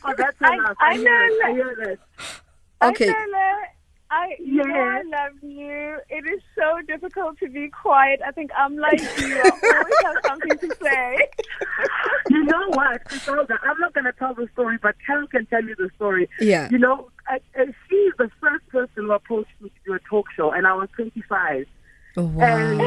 oh, 0.04 0.14
that's 0.16 0.40
enough. 0.40 0.76
I, 0.80 0.90
I, 0.90 0.90
I 0.90 0.96
know. 0.96 1.28
I 1.44 1.52
hear 1.52 1.76
this. 1.76 1.98
Okay. 2.82 3.08
I 3.08 3.26
know, 3.26 3.41
I, 4.12 4.36
you 4.38 4.62
know, 4.62 4.74
I 4.74 5.02
love 5.04 5.32
you. 5.40 5.96
It 6.10 6.26
is 6.26 6.42
so 6.54 6.82
difficult 6.86 7.38
to 7.38 7.48
be 7.48 7.68
quiet. 7.68 8.20
I 8.26 8.30
think 8.30 8.50
I'm 8.54 8.76
like 8.76 9.00
you. 9.00 9.40
I 9.42 9.50
always 9.78 9.94
have 10.04 10.16
something 10.26 10.58
to 10.58 10.76
say. 10.82 11.28
you 12.30 12.44
know 12.44 12.68
what, 12.68 13.00
I'm 13.26 13.80
not 13.80 13.94
going 13.94 14.04
to 14.04 14.12
tell 14.12 14.34
the 14.34 14.48
story, 14.52 14.76
but 14.82 14.96
Carol 15.06 15.26
can 15.28 15.46
tell 15.46 15.64
you 15.64 15.74
the 15.76 15.88
story. 15.96 16.28
Yeah. 16.40 16.68
You 16.70 16.78
know, 16.78 17.08
I, 17.26 17.40
I, 17.56 17.64
she's 17.88 18.12
the 18.18 18.30
first 18.38 18.68
person 18.68 19.04
who 19.04 19.12
approached 19.12 19.50
me 19.62 19.70
to 19.70 19.74
do 19.86 19.94
a 19.94 19.98
talk 20.00 20.26
show, 20.36 20.50
and 20.50 20.66
I 20.66 20.74
was 20.74 20.90
25. 20.94 21.66
wow. 22.16 22.44
And, 22.44 22.82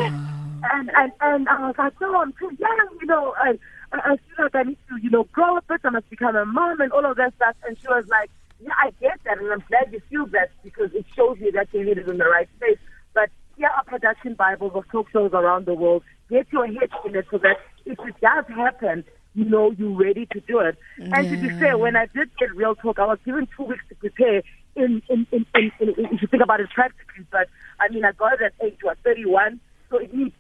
and, 0.72 0.92
and, 0.96 1.12
and 1.22 1.50
I 1.50 1.68
was 1.68 1.76
like, 1.80 2.00
no, 2.00 2.22
I'm 2.22 2.34
too 2.34 2.56
young, 2.60 2.98
you 3.02 3.08
know. 3.08 3.34
I, 3.38 3.58
I 3.94 4.18
feel 4.18 4.46
like 4.46 4.56
I 4.56 4.62
need 4.62 4.78
to, 4.90 4.98
you 5.02 5.10
know, 5.10 5.24
grow 5.32 5.58
a 5.58 5.62
bit. 5.64 5.82
I 5.84 5.90
must 5.90 6.08
become 6.12 6.36
a 6.36 6.46
mom 6.46 6.82
and 6.82 6.92
all 6.92 7.10
of 7.10 7.18
that 7.18 7.34
stuff. 7.36 7.56
And 7.68 7.76
she 7.80 7.88
was 7.88 8.06
like, 8.10 8.30
yeah, 8.62 8.72
I 8.82 8.92
get 9.02 9.20
that, 9.26 9.38
and 9.38 9.52
I'm 9.52 9.64
glad 9.68 9.92
you 9.92 10.02
feel 10.10 10.26
that 10.28 10.50
because 10.64 10.90
it 10.94 11.06
shows 11.16 11.38
you 11.40 11.52
that 11.54 11.68
you're 11.72 11.84
headed 11.84 12.08
in 12.08 12.18
the 12.18 12.26
right 12.26 12.50
place. 12.60 12.78
But 13.14 13.30
here 13.58 13.70
are 13.70 13.84
production 13.84 14.34
Bibles 14.34 14.72
of 14.76 14.90
talk 14.92 15.10
shows 15.12 15.32
around 15.34 15.66
the 15.66 15.74
world. 15.74 16.04
Get 16.30 16.48
your 16.52 16.66
head 16.66 16.90
in 17.06 17.16
it 17.16 17.26
so 17.30 17.38
that 17.40 17.58
if 17.86 18.00
it 18.00 18.16
does 18.22 18.46
happen, 18.48 19.04
you 19.34 19.46
know 19.46 19.72
you're 19.72 19.98
ready 19.98 20.26
to 20.32 20.40
do 20.42 20.60
it. 20.60 20.78
And 20.98 21.30
to 21.30 21.38
be 21.38 21.50
fair, 21.60 21.78
when 21.78 21.96
I 21.96 22.08
did 22.08 22.30
get 22.38 22.56
Real 22.56 22.76
Talk, 22.76 23.00
I 23.00 23.06
was 23.06 23.20
given 23.26 23.48
two 23.56 23.64
weeks 23.64 23.84
to 23.90 23.96
prepare. 23.96 24.42
In 24.76 25.02
in, 25.08 25.26
in, 25.32 25.46
in, 25.56 25.72
in, 25.80 25.90
if 26.12 26.22
you 26.22 26.28
think 26.28 26.44
about 26.44 26.60
it 26.60 26.70
practically, 26.70 27.26
but 27.32 27.48
I 27.80 27.88
mean, 27.94 28.04
I 28.04 28.12
got 28.12 28.34
it 28.34 28.42
at 28.42 28.54
age 28.62 28.80
was 28.84 28.98
31, 29.06 29.62
so 29.90 29.98
it 30.00 30.14
means 30.14 30.34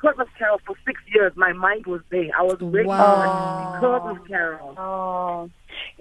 because 0.00 0.16
of 0.18 0.28
Carol 0.38 0.60
for 0.66 0.76
six 0.86 1.00
years, 1.12 1.32
my 1.36 1.52
mind 1.52 1.86
was 1.86 2.00
there. 2.10 2.30
I 2.38 2.42
was 2.42 2.58
ready 2.60 2.86
wow. 2.86 3.72
because 3.74 4.16
of 4.16 4.28
Carol. 4.28 4.74
Oh. 4.78 5.50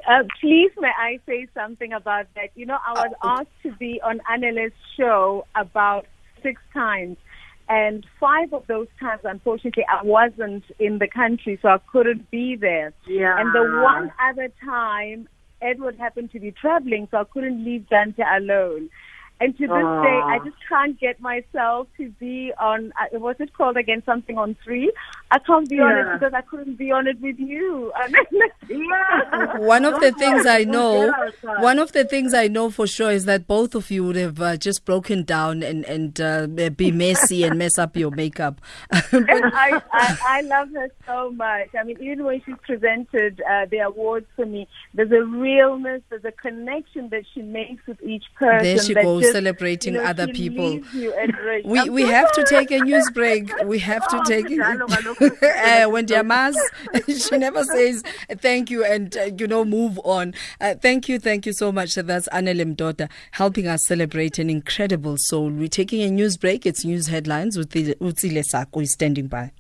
Uh, 0.07 0.23
please, 0.39 0.71
may 0.79 0.91
I 0.97 1.19
say 1.25 1.47
something 1.53 1.93
about 1.93 2.27
that? 2.35 2.51
You 2.55 2.65
know, 2.65 2.77
I 2.85 2.91
was 2.93 3.13
asked 3.23 3.63
to 3.63 3.71
be 3.77 3.99
on 4.01 4.21
Anele's 4.31 4.71
show 4.95 5.45
about 5.55 6.05
six 6.43 6.61
times. 6.73 7.17
And 7.69 8.05
five 8.19 8.53
of 8.53 8.65
those 8.67 8.87
times, 8.99 9.21
unfortunately, 9.25 9.83
I 9.89 10.03
wasn't 10.03 10.63
in 10.79 10.99
the 10.99 11.07
country, 11.07 11.59
so 11.61 11.67
I 11.67 11.79
couldn't 11.91 12.31
be 12.31 12.55
there. 12.55 12.93
Yeah. 13.05 13.37
And 13.37 13.53
the 13.53 13.81
one 13.83 14.11
other 14.23 14.49
time, 14.63 15.27
Edward 15.61 15.97
happened 15.97 16.31
to 16.31 16.39
be 16.39 16.51
traveling, 16.51 17.09
so 17.11 17.17
I 17.17 17.23
couldn't 17.25 17.65
leave 17.65 17.89
Dante 17.89 18.23
alone. 18.37 18.89
And 19.39 19.55
to 19.57 19.67
this 19.67 19.69
Aww. 19.69 20.03
day, 20.03 20.19
I 20.23 20.39
just 20.43 20.57
can't 20.67 20.99
get 20.99 21.19
myself 21.21 21.87
to 21.97 22.09
be 22.19 22.51
on, 22.59 22.91
uh, 22.99 23.19
what's 23.19 23.39
it 23.39 23.53
called 23.53 23.77
again, 23.77 24.01
something 24.03 24.35
on 24.35 24.55
three. 24.63 24.91
I 25.29 25.37
can't 25.37 25.69
be 25.69 25.75
yeah. 25.75 25.83
on 25.83 25.97
it 25.97 26.13
because 26.19 26.33
I 26.33 26.41
couldn't 26.41 26.75
be 26.75 26.91
on 26.91 27.05
it 27.05 27.21
with 27.21 27.37
you. 27.37 27.91
yeah. 28.69 29.57
One 29.57 29.85
of 29.85 29.99
the 29.99 30.11
things 30.13 30.47
I 30.47 30.63
know, 30.63 31.13
one 31.59 31.77
of 31.77 31.91
the 31.91 32.03
things 32.03 32.33
I 32.33 32.47
know 32.47 32.71
for 32.71 32.87
sure 32.87 33.11
is 33.11 33.25
that 33.25 33.45
both 33.45 33.75
of 33.75 33.91
you 33.91 34.05
would 34.05 34.15
have 34.15 34.41
uh, 34.41 34.57
just 34.57 34.85
broken 34.85 35.23
down 35.23 35.61
and, 35.61 35.85
and 35.85 36.19
uh, 36.19 36.47
be 36.71 36.91
messy 36.91 37.43
and 37.43 37.59
mess 37.59 37.77
up 37.77 37.95
your 37.95 38.09
makeup. 38.09 38.59
I, 38.91 39.81
I, 39.93 40.17
I, 40.23 40.41
love 40.41 40.69
her 40.71 40.89
so 41.05 41.29
much. 41.31 41.69
I 41.79 41.83
mean, 41.83 41.97
even 42.01 42.23
when 42.23 42.41
she 42.43 42.53
presented 42.65 43.41
uh, 43.41 43.65
the 43.69 43.79
awards 43.79 44.25
for 44.35 44.45
me, 44.47 44.67
there's 44.95 45.11
a 45.11 45.23
realness, 45.23 46.01
there's 46.09 46.25
a 46.25 46.31
connection 46.31 47.09
that 47.09 47.23
she 47.33 47.41
makes 47.43 47.85
with 47.85 48.01
each 48.01 48.23
person. 48.35 48.63
There 48.63 48.79
she 48.79 48.93
goes 48.95 49.26
just, 49.26 49.26
celebrating 49.31 49.93
you 49.93 49.99
know, 50.01 50.05
other 50.05 50.27
people. 50.27 50.79
We 51.65 51.89
we 51.89 52.03
have 52.03 52.31
to 52.33 52.43
take 52.43 52.71
a 52.71 52.79
news 52.79 53.09
break. 53.11 53.51
We 53.63 53.79
have 53.79 54.07
to 54.07 54.23
take 54.27 54.47
it. 54.49 54.59
uh, 54.59 55.89
when 55.89 56.05
Diamaz, 56.05 56.55
she 57.07 57.37
never 57.37 57.63
says 57.63 58.03
thank 58.37 58.69
you 58.69 58.83
and 58.83 59.15
uh, 59.17 59.29
you 59.37 59.47
know 59.47 59.63
move 59.65 59.99
on. 60.03 60.33
Uh, 60.59 60.75
thank 60.75 61.09
you, 61.09 61.19
thank 61.19 61.45
you 61.45 61.53
so 61.53 61.71
much. 61.71 61.89
So 61.91 62.01
that's 62.01 62.27
Anele 62.29 62.75
Mdoda 62.75 63.07
helping 63.31 63.67
us 63.67 63.85
celebrate 63.85 64.39
an 64.39 64.49
incredible 64.49 65.15
soul. 65.17 65.49
We're 65.49 65.67
taking 65.67 66.01
a 66.01 66.09
news 66.09 66.37
break. 66.37 66.65
It's 66.65 66.83
news 66.85 67.07
headlines 67.07 67.57
with 67.57 67.71
Utsile 67.71 68.43
Sako 68.43 68.81
is 68.81 68.93
standing 68.93 69.27
by. 69.27 69.51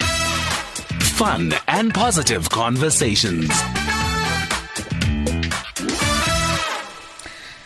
Fun 0.00 1.52
and 1.68 1.94
positive 1.94 2.50
conversations. 2.50 3.48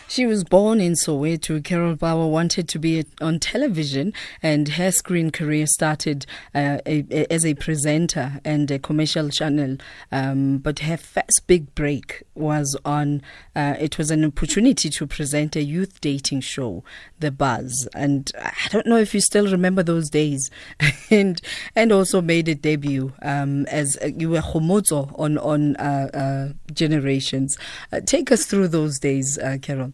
She 0.09 0.25
was 0.25 0.43
born 0.43 0.81
in 0.81 0.93
Soweto. 0.93 1.63
Carol 1.63 1.95
Bouwer 1.95 2.25
wanted 2.25 2.67
to 2.69 2.79
be 2.79 3.05
on 3.21 3.39
television, 3.39 4.11
and 4.41 4.67
her 4.69 4.91
screen 4.91 5.29
career 5.29 5.67
started 5.67 6.25
uh, 6.55 6.79
a, 6.87 7.05
a, 7.11 7.31
as 7.31 7.45
a 7.45 7.53
presenter 7.53 8.41
and 8.43 8.71
a 8.71 8.79
commercial 8.79 9.29
channel. 9.29 9.77
Um, 10.11 10.57
but 10.57 10.79
her 10.79 10.97
first 10.97 11.43
big 11.45 11.75
break 11.75 12.23
was 12.33 12.75
on. 12.83 13.21
Uh, 13.55 13.75
it 13.79 13.99
was 13.99 14.09
an 14.09 14.25
opportunity 14.25 14.89
to 14.89 15.05
present 15.05 15.55
a 15.55 15.61
youth 15.61 16.01
dating 16.01 16.41
show, 16.41 16.83
The 17.19 17.29
Buzz, 17.29 17.87
and 17.93 18.31
I 18.39 18.67
don't 18.71 18.87
know 18.87 18.97
if 18.97 19.13
you 19.13 19.21
still 19.21 19.45
remember 19.45 19.83
those 19.83 20.09
days. 20.09 20.49
and 21.11 21.39
and 21.75 21.91
also 21.91 22.19
made 22.19 22.47
a 22.47 22.55
debut 22.55 23.13
um, 23.21 23.67
as 23.67 23.95
uh, 24.01 24.07
you 24.07 24.31
were 24.31 24.41
Homozo 24.41 25.13
on 25.19 25.37
on 25.37 25.75
uh, 25.75 26.09
uh, 26.15 26.53
Generations. 26.73 27.55
Uh, 27.91 28.01
take 28.03 28.31
us 28.31 28.47
through 28.47 28.69
those 28.69 28.97
days, 28.97 29.37
Carol. 29.61 29.93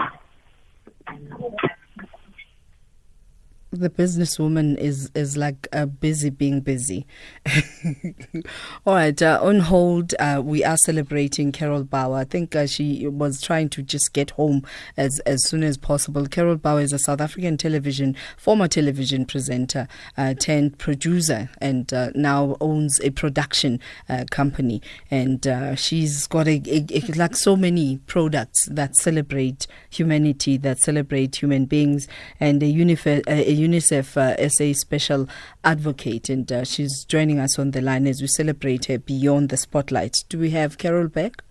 the 3.71 3.89
businesswoman 3.89 4.77
is 4.77 5.09
is 5.15 5.37
like 5.37 5.67
uh, 5.71 5.85
busy 5.85 6.29
being 6.29 6.59
busy. 6.59 7.07
All 8.85 8.95
right, 8.95 9.19
uh, 9.21 9.39
on 9.41 9.61
hold, 9.61 10.13
uh, 10.19 10.41
we 10.43 10.63
are 10.63 10.75
celebrating 10.77 11.51
Carol 11.53 11.85
Bouwer. 11.85 12.17
I 12.17 12.23
think 12.25 12.55
uh, 12.55 12.67
she 12.67 13.07
was 13.07 13.41
trying 13.41 13.69
to 13.69 13.81
just 13.81 14.11
get 14.13 14.31
home 14.31 14.65
as 14.97 15.19
as 15.19 15.47
soon 15.47 15.63
as 15.63 15.77
possible. 15.77 16.27
Carol 16.27 16.57
Bouwer 16.57 16.81
is 16.81 16.91
a 16.91 16.99
South 16.99 17.21
African 17.21 17.55
television 17.55 18.15
former 18.37 18.67
television 18.67 19.25
presenter 19.25 19.87
uh, 20.17 20.33
turned 20.33 20.77
producer 20.77 21.49
and 21.59 21.93
uh, 21.93 22.09
now 22.13 22.57
owns 22.59 22.99
a 23.01 23.11
production 23.11 23.79
company. 24.29 24.81
And 25.09 25.47
she's 25.79 26.27
got 26.27 26.47
a, 26.47 26.61
a, 26.65 26.85
a, 26.89 27.01
like 27.15 27.35
so 27.35 27.55
many 27.55 27.97
products 27.99 28.65
that 28.65 28.95
celebrate 28.97 29.67
humanity, 29.89 30.57
that 30.57 30.79
celebrate 30.79 31.41
human 31.41 31.65
beings, 31.65 32.07
and 32.39 32.61
a, 32.61 32.65
a 32.67 33.60
UNICEF 33.61 34.17
uh, 34.17 34.49
SA 34.49 34.73
Special 34.73 35.27
Advocate, 35.63 36.29
and 36.29 36.51
uh, 36.51 36.63
she's 36.63 37.05
joining 37.05 37.39
us 37.39 37.57
on 37.59 37.71
the 37.71 37.81
line 37.81 38.07
as 38.07 38.21
we 38.21 38.27
celebrate 38.27 38.85
her 38.85 38.97
Beyond 38.97 39.49
the 39.49 39.57
Spotlight. 39.57 40.23
Do 40.29 40.39
we 40.39 40.49
have 40.51 40.77
Carol 40.77 41.07
back? 41.07 41.43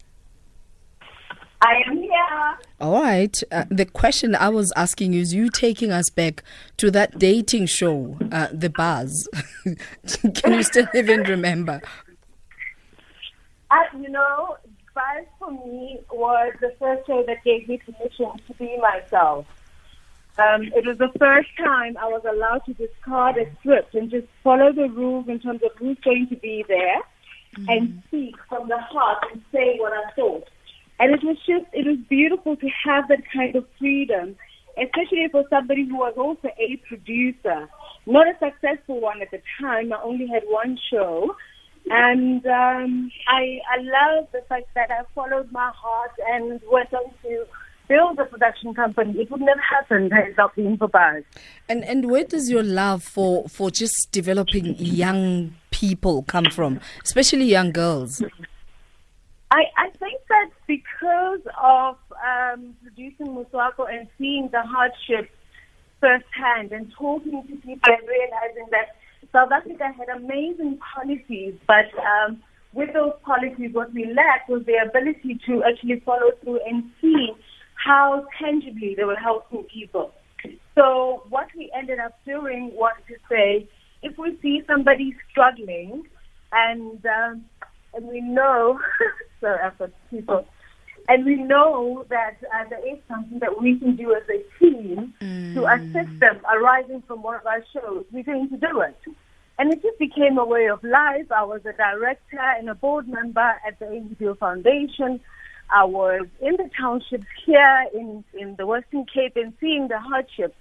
I 1.63 1.83
am 1.87 1.97
here. 1.99 2.59
All 2.81 3.03
right. 3.03 3.43
Uh, 3.53 3.65
the 3.71 3.85
question 3.85 4.35
I 4.35 4.49
was 4.49 4.73
asking 4.77 5.13
is 5.15 5.35
you 5.35 5.51
taking 5.51 5.93
us 5.93 6.09
back 6.09 6.43
to 6.79 6.91
that 6.93 7.19
dating 7.19 7.67
show, 7.67 8.17
uh, 8.33 8.49
The 8.53 8.71
Buzz. 8.71 9.29
Can 10.35 10.55
you 10.55 10.63
still 10.63 10.87
even 10.95 11.23
remember? 11.25 11.83
Uh, 13.71 13.77
you 14.01 14.09
know, 14.09 14.57
Buzz 14.95 15.27
for 15.39 15.51
me 15.51 16.01
was 16.11 16.55
the 16.61 16.75
first 16.79 17.07
show 17.07 17.23
that 17.27 17.45
gave 17.45 17.69
me 17.69 17.79
permission 17.79 18.33
to 18.47 18.55
be 18.55 18.79
myself. 18.79 19.47
Um, 20.41 20.63
it 20.75 20.87
was 20.87 20.97
the 20.99 21.13
first 21.19 21.49
time 21.59 21.97
I 21.99 22.07
was 22.07 22.23
allowed 22.25 22.65
to 22.67 22.73
discard 22.73 23.37
a 23.37 23.45
script 23.59 23.95
and 23.95 24.11
just 24.11 24.27
follow 24.43 24.73
the 24.73 24.89
rules 24.89 25.29
in 25.29 25.39
terms 25.41 25.61
of 25.63 25.73
who's 25.77 25.99
going 26.03 26.29
to 26.29 26.37
be 26.37 26.65
there 26.67 27.03
mm-hmm. 27.57 27.69
and 27.69 28.03
speak 28.09 28.37
from 28.49 28.69
the 28.69 28.79
heart 28.79 29.25
and 29.33 29.43
say 29.53 29.77
what 29.79 29.93
I 29.93 30.11
thought. 30.15 30.45
And 30.99 31.13
it 31.13 31.23
was 31.23 31.37
just, 31.47 31.67
it 31.73 31.87
was 31.87 31.99
beautiful 32.09 32.57
to 32.57 32.69
have 32.85 33.09
that 33.09 33.23
kind 33.35 33.57
of 33.57 33.67
freedom, 33.79 34.37
especially 34.79 35.29
for 35.31 35.45
somebody 35.51 35.87
who 35.87 35.97
was 35.97 36.15
also 36.17 36.49
a 36.59 36.77
producer. 36.89 37.69
Not 38.07 38.27
a 38.29 38.39
successful 38.39 39.01
one 39.01 39.21
at 39.21 39.31
the 39.31 39.43
time. 39.61 39.93
I 39.93 40.01
only 40.03 40.27
had 40.27 40.43
one 40.47 40.79
show. 40.91 41.35
And 41.87 42.45
um, 42.47 43.11
I, 43.29 43.59
I 43.67 43.81
love 43.81 44.29
the 44.33 44.43
fact 44.49 44.69
that 44.75 44.91
I 44.91 45.03
followed 45.15 45.51
my 45.51 45.71
heart 45.75 46.13
and 46.29 46.61
went 46.71 46.93
on 46.93 47.11
to 47.23 47.47
build 47.91 48.19
a 48.21 48.25
production 48.25 48.73
company, 48.73 49.21
it 49.21 49.31
would 49.31 49.41
never 49.41 49.61
happen 49.61 50.05
without 50.29 50.55
for 50.79 50.89
Buzz. 50.89 51.25
And 51.69 51.85
and 51.85 52.09
where 52.11 52.25
does 52.25 52.49
your 52.49 52.63
love 52.63 53.03
for 53.03 53.49
for 53.49 53.71
just 53.71 54.13
developing 54.13 54.77
young 54.79 55.55
people 55.73 56.23
come 56.23 56.47
from, 56.57 56.81
especially 57.05 57.47
young 57.47 57.73
girls? 57.73 58.23
I 59.51 59.63
I 59.77 59.91
think 59.99 60.21
that 60.29 60.51
because 60.69 61.45
of 61.61 61.97
um, 62.31 62.77
producing 62.83 63.29
Motswako 63.37 63.93
and 63.93 64.07
seeing 64.17 64.49
the 64.53 64.63
hardship 64.63 65.29
firsthand 66.01 66.73
and 66.73 66.93
talking 66.97 67.43
to 67.43 67.55
people 67.57 67.93
and 67.93 68.09
realizing 68.09 68.67
that 68.71 68.97
South 69.33 69.51
Africa 69.53 69.93
had 69.99 70.09
amazing 70.17 70.79
policies, 70.95 71.55
but 71.67 71.91
um, 71.99 72.41
with 72.73 72.93
those 72.93 73.13
policies, 73.25 73.71
what 73.73 73.93
we 73.93 74.07
lacked 74.07 74.49
was 74.49 74.65
the 74.65 74.77
ability 74.89 75.41
to 75.47 75.63
actually 75.65 76.01
follow 76.01 76.31
through 76.43 76.61
and 76.67 76.91
see 77.01 77.35
how 77.85 78.27
tangibly 78.39 78.95
they 78.95 79.05
were 79.05 79.17
helping 79.17 79.65
people. 79.65 80.13
So 80.75 81.23
what 81.29 81.49
we 81.57 81.71
ended 81.77 81.99
up 81.99 82.19
doing 82.25 82.71
was 82.75 82.95
to 83.09 83.15
say, 83.29 83.69
if 84.03 84.17
we 84.19 84.39
see 84.41 84.63
somebody 84.67 85.15
struggling, 85.31 86.05
and 86.53 87.05
um, 87.07 87.45
and 87.95 88.07
we 88.07 88.21
know, 88.21 88.79
sorry, 89.41 89.59
I've 89.63 89.79
got 89.79 89.91
people, 90.11 90.47
and 91.09 91.25
we 91.25 91.37
know 91.37 92.07
that 92.09 92.37
uh, 92.55 92.69
there 92.69 92.87
is 92.87 92.99
something 93.09 93.41
that 93.41 93.61
we 93.61 93.79
can 93.79 93.97
do 93.97 94.15
as 94.15 94.23
a 94.29 94.59
team 94.59 95.13
mm. 95.21 95.55
to 95.55 95.67
assist 95.67 96.21
them 96.21 96.41
arising 96.51 97.03
from 97.07 97.23
one 97.23 97.35
of 97.35 97.47
our 97.47 97.65
shows, 97.73 98.05
we're 98.13 98.23
going 98.23 98.49
to 98.49 98.57
do 98.57 98.81
it. 98.81 98.97
And 99.59 99.73
it 99.73 99.83
just 99.83 99.99
became 99.99 100.39
a 100.39 100.45
way 100.45 100.69
of 100.69 100.83
life. 100.83 101.31
I 101.31 101.45
was 101.45 101.61
a 101.67 101.73
director 101.73 102.41
and 102.41 102.71
a 102.71 102.75
board 102.75 103.09
member 103.09 103.57
at 103.67 103.79
the 103.79 103.87
ABO 103.87 104.39
Foundation. 104.39 105.21
I 105.73 105.85
was 105.85 106.27
in 106.41 106.57
the 106.57 106.69
townships 106.79 107.27
here 107.45 107.87
in, 107.95 108.25
in 108.35 108.57
the 108.57 108.67
Western 108.67 109.05
Cape 109.07 109.37
and 109.37 109.53
seeing 109.61 109.89
the 109.89 109.99
hardships. 109.99 110.55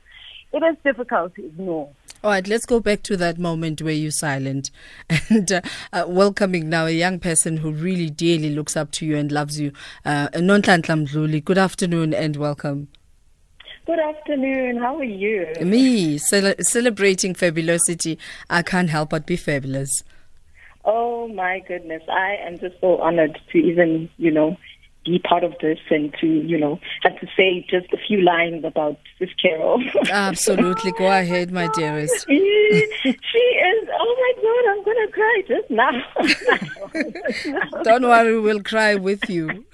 It 0.51 0.63
is 0.63 0.77
difficult 0.83 1.35
to 1.35 1.45
ignore. 1.45 1.89
All 2.23 2.31
right, 2.31 2.45
let's 2.47 2.65
go 2.65 2.79
back 2.79 3.03
to 3.03 3.17
that 3.17 3.39
moment 3.39 3.81
where 3.81 3.93
you're 3.93 4.11
silent 4.11 4.71
and 5.29 5.51
uh, 5.51 5.61
uh, 5.93 6.05
welcoming 6.07 6.67
now 6.69 6.85
a 6.85 6.91
young 6.91 7.19
person 7.19 7.57
who 7.57 7.71
really 7.71 8.09
dearly 8.09 8.49
looks 8.49 8.75
up 8.75 8.91
to 8.93 9.05
you 9.05 9.15
and 9.15 9.31
loves 9.31 9.59
you. 9.59 9.71
Uh, 10.03 10.27
Nonhlanhla 10.33 11.07
Mdluli, 11.07 11.43
good 11.43 11.57
afternoon 11.57 12.13
and 12.13 12.35
welcome. 12.35 12.89
Good 13.85 13.99
afternoon. 13.99 14.77
How 14.77 14.97
are 14.97 15.03
you? 15.03 15.47
Me, 15.61 16.17
cel- 16.17 16.53
celebrating 16.59 17.33
fabulosity. 17.33 18.19
I 18.49 18.61
can't 18.61 18.89
help 18.89 19.11
but 19.11 19.25
be 19.25 19.35
fabulous. 19.35 20.03
Oh 20.85 21.27
my 21.27 21.61
goodness. 21.67 22.03
I 22.07 22.37
am 22.45 22.59
just 22.59 22.75
so 22.81 22.97
honored 22.97 23.39
to 23.51 23.57
even, 23.57 24.09
you 24.17 24.29
know, 24.29 24.57
be 25.09 25.19
part 25.19 25.43
of 25.43 25.53
this 25.61 25.79
and 25.89 26.13
to, 26.21 26.27
you 26.27 26.57
know, 26.57 26.79
have 27.03 27.19
to 27.19 27.27
say 27.35 27.65
just 27.69 27.91
a 27.93 27.97
few 28.07 28.21
lines 28.21 28.63
about 28.63 28.97
this 29.19 29.29
Carol. 29.41 29.83
Absolutely. 30.09 30.91
Go 30.93 31.07
ahead, 31.07 31.51
my 31.51 31.67
dearest. 31.73 32.25
she 32.29 32.35
is, 32.35 33.89
oh 33.91 34.15
my 34.23 34.33
God, 34.43 34.63
I'm 34.71 34.83
going 34.83 35.07
to 35.07 35.11
cry 35.13 35.43
just 35.47 35.69
now. 35.69 35.91
Don't 37.83 38.03
worry, 38.03 38.39
we'll 38.39 38.63
cry 38.63 38.95
with 38.95 39.29
you. 39.29 39.65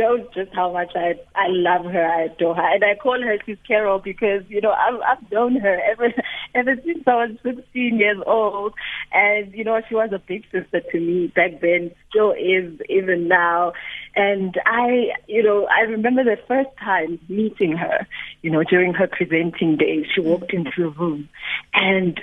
She 0.00 0.02
knows 0.02 0.26
just 0.34 0.52
how 0.54 0.72
much 0.72 0.92
I 0.94 1.14
I 1.34 1.46
love 1.48 1.84
her, 1.86 2.06
I 2.06 2.22
adore 2.24 2.54
her, 2.54 2.74
and 2.74 2.84
I 2.84 2.94
call 2.94 3.20
her 3.20 3.36
Sis 3.46 3.58
Carol 3.66 3.98
because 3.98 4.42
you 4.48 4.60
know 4.60 4.72
I've 4.72 5.00
I've 5.00 5.32
known 5.32 5.56
her 5.56 5.80
ever 5.90 6.12
ever 6.54 6.76
since 6.84 7.04
I 7.06 7.26
was 7.26 7.36
16 7.42 7.98
years 7.98 8.18
old, 8.26 8.74
and 9.12 9.52
you 9.52 9.64
know 9.64 9.80
she 9.88 9.94
was 9.94 10.10
a 10.12 10.18
big 10.18 10.44
sister 10.50 10.80
to 10.80 11.00
me 11.00 11.28
back 11.28 11.60
then, 11.60 11.92
still 12.08 12.32
is 12.32 12.80
even 12.88 13.28
now, 13.28 13.72
and 14.16 14.54
I 14.66 15.12
you 15.26 15.42
know 15.42 15.66
I 15.66 15.82
remember 15.82 16.24
the 16.24 16.38
first 16.48 16.70
time 16.78 17.18
meeting 17.28 17.76
her, 17.76 18.06
you 18.42 18.50
know 18.50 18.62
during 18.64 18.94
her 18.94 19.06
presenting 19.06 19.76
days, 19.76 20.06
she 20.14 20.20
walked 20.20 20.52
into 20.52 20.86
a 20.86 20.90
room, 20.90 21.28
and 21.74 22.20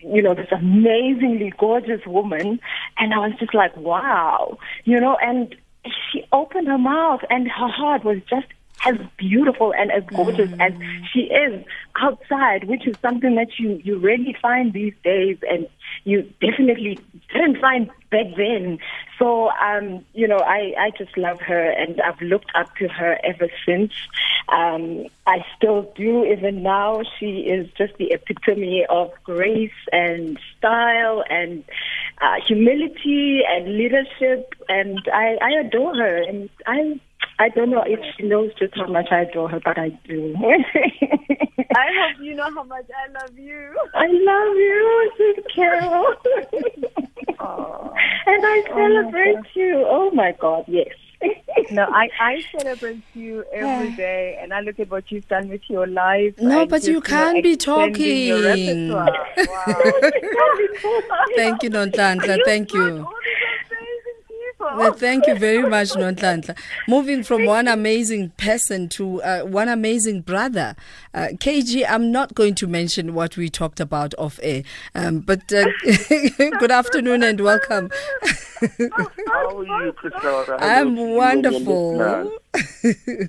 you 0.00 0.22
know 0.22 0.34
this 0.34 0.52
amazingly 0.52 1.52
gorgeous 1.58 2.04
woman, 2.06 2.60
and 2.98 3.14
I 3.14 3.18
was 3.18 3.32
just 3.38 3.54
like 3.54 3.76
wow, 3.76 4.58
you 4.84 4.98
know, 5.00 5.16
and 5.20 5.54
she 6.12 6.24
opened 6.32 6.66
her 6.68 6.78
mouth 6.78 7.20
and 7.30 7.46
her 7.48 7.68
heart 7.68 8.04
was 8.04 8.18
just 8.28 8.46
as 8.86 8.96
beautiful 9.16 9.74
and 9.74 9.90
as 9.92 10.04
gorgeous 10.06 10.50
mm. 10.50 10.60
as 10.60 10.72
she 11.12 11.20
is 11.20 11.64
outside, 11.96 12.64
which 12.64 12.86
is 12.86 12.96
something 13.00 13.34
that 13.34 13.58
you, 13.58 13.80
you 13.84 13.98
rarely 13.98 14.34
find 14.40 14.72
these 14.72 14.94
days 15.04 15.38
and 15.48 15.68
you 16.04 16.22
definitely 16.40 16.98
didn't 17.32 17.60
find 17.60 17.90
back 18.10 18.26
then. 18.36 18.78
So, 19.18 19.50
um, 19.50 20.04
you 20.14 20.26
know, 20.26 20.38
I, 20.38 20.74
I 20.78 20.90
just 20.96 21.16
love 21.16 21.40
her 21.42 21.70
and 21.70 22.00
I've 22.00 22.20
looked 22.22 22.50
up 22.54 22.74
to 22.76 22.88
her 22.88 23.18
ever 23.22 23.48
since. 23.66 23.92
Um, 24.48 25.06
I 25.26 25.44
still 25.56 25.92
do 25.94 26.24
even 26.24 26.62
now. 26.62 27.02
She 27.18 27.40
is 27.40 27.70
just 27.76 27.96
the 27.98 28.12
epitome 28.12 28.86
of 28.88 29.12
grace 29.24 29.70
and 29.92 30.38
style 30.56 31.22
and 31.28 31.64
uh, 32.20 32.36
humility 32.46 33.42
and 33.48 33.76
leadership, 33.76 34.54
and 34.68 34.98
I, 35.12 35.38
I 35.40 35.50
adore 35.60 35.94
her. 35.94 36.16
And 36.22 36.50
I 36.66 36.98
I 37.40 37.48
don't 37.48 37.70
know 37.70 37.82
if 37.86 37.98
she 38.14 38.24
knows 38.24 38.50
just 38.58 38.76
how 38.76 38.86
much 38.86 39.06
I 39.10 39.20
adore 39.20 39.48
her, 39.48 39.60
but 39.64 39.78
I 39.78 39.88
do. 40.06 40.36
I 41.74 41.86
hope 41.98 42.20
you 42.20 42.34
know 42.34 42.50
how 42.54 42.64
much 42.64 42.84
I 42.94 43.10
love 43.12 43.38
you. 43.38 43.74
I 43.94 44.08
love 44.08 44.56
you, 44.56 45.36
Carol. 45.54 46.14
and 48.26 48.46
I 48.46 48.62
oh 48.68 48.74
celebrate 48.76 49.36
oh 49.38 49.42
you. 49.54 49.86
Oh 49.88 50.10
my 50.10 50.32
God, 50.38 50.64
yes. 50.68 50.88
no, 51.70 51.84
I, 51.84 52.10
I 52.20 52.44
celebrate 52.58 53.02
you 53.14 53.44
every 53.52 53.92
day, 53.92 54.38
and 54.40 54.52
I 54.52 54.60
look 54.60 54.78
at 54.78 54.90
what 54.90 55.10
you've 55.10 55.28
done 55.28 55.48
with 55.48 55.62
your 55.68 55.86
life. 55.86 56.34
No, 56.38 56.66
but 56.66 56.84
you 56.92 57.00
can't 57.00 57.42
be 57.42 57.56
talking. 57.56 58.90
Wow. 58.92 59.12
Thank 61.36 61.62
you, 61.62 61.70
Nonhlanhla. 61.70 62.40
Thank 62.44 62.74
you. 62.74 63.08
Well, 64.60 64.92
thank 64.92 65.26
you 65.26 65.36
very 65.36 65.66
much, 65.66 65.90
Nonhlanhla. 65.90 66.56
Moving 66.86 67.22
from 67.22 67.46
one 67.46 67.66
amazing 67.66 68.30
person 68.36 68.90
to 68.90 69.22
uh, 69.22 69.40
one 69.40 69.68
amazing 69.68 70.20
brother. 70.20 70.76
Uh, 71.14 71.28
KG, 71.32 71.84
I'm 71.88 72.12
not 72.12 72.34
going 72.34 72.54
to 72.56 72.66
mention 72.66 73.14
what 73.14 73.38
we 73.38 73.48
talked 73.48 73.80
about 73.80 74.14
off 74.18 74.38
air, 74.42 74.62
um, 74.94 75.20
but 75.20 75.50
uh, 75.52 75.64
good 76.36 76.70
afternoon 76.70 77.22
and 77.22 77.40
welcome. 77.40 77.90
How 79.28 79.58
are 79.58 79.84
you, 79.84 79.92
Christopher? 79.94 80.56
I'm 80.60 81.14
wonderful. 81.14 82.30
you 82.84 83.28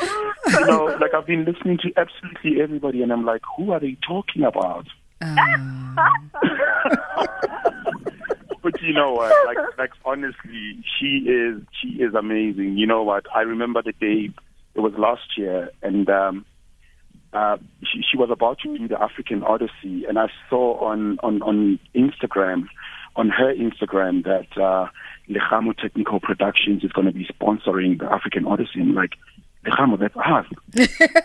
know, 0.66 0.96
like 1.00 1.12
I've 1.14 1.26
been 1.26 1.44
listening 1.44 1.78
to 1.82 1.92
absolutely 1.98 2.62
everybody, 2.62 3.02
and 3.02 3.12
I'm 3.12 3.26
like, 3.26 3.42
who 3.58 3.72
are 3.72 3.80
they 3.80 3.98
talking 4.06 4.44
about? 4.44 4.86
Um. 5.20 5.98
but 8.62 8.80
you 8.82 8.92
know 8.92 9.12
what? 9.12 9.34
Like, 9.46 9.58
like 9.78 9.90
honestly, 10.04 10.84
she 10.98 11.26
is 11.28 11.62
she 11.80 12.02
is 12.02 12.14
amazing. 12.14 12.76
You 12.76 12.86
know 12.86 13.02
what? 13.02 13.24
I 13.34 13.42
remember 13.42 13.82
the 13.82 13.92
day 13.92 14.30
it 14.74 14.80
was 14.80 14.92
last 14.96 15.36
year, 15.36 15.70
and 15.82 16.08
um, 16.08 16.44
uh, 17.32 17.56
she, 17.82 18.02
she 18.08 18.16
was 18.16 18.30
about 18.30 18.58
to 18.60 18.76
do 18.76 18.88
the 18.88 19.00
African 19.00 19.42
Odyssey, 19.42 20.04
and 20.08 20.18
I 20.18 20.28
saw 20.48 20.78
on 20.84 21.18
on 21.22 21.42
on 21.42 21.78
Instagram, 21.94 22.66
on 23.16 23.28
her 23.30 23.54
Instagram, 23.54 24.24
that 24.24 24.60
uh, 24.60 24.88
Lehamo 25.28 25.76
Technical 25.76 26.20
Productions 26.20 26.84
is 26.84 26.92
going 26.92 27.06
to 27.06 27.12
be 27.12 27.26
sponsoring 27.26 27.98
the 27.98 28.06
African 28.06 28.46
Odyssey. 28.46 28.80
And 28.80 28.94
like, 28.94 29.12
Lehamo, 29.64 29.98
that's 29.98 30.16
us. 30.16 30.46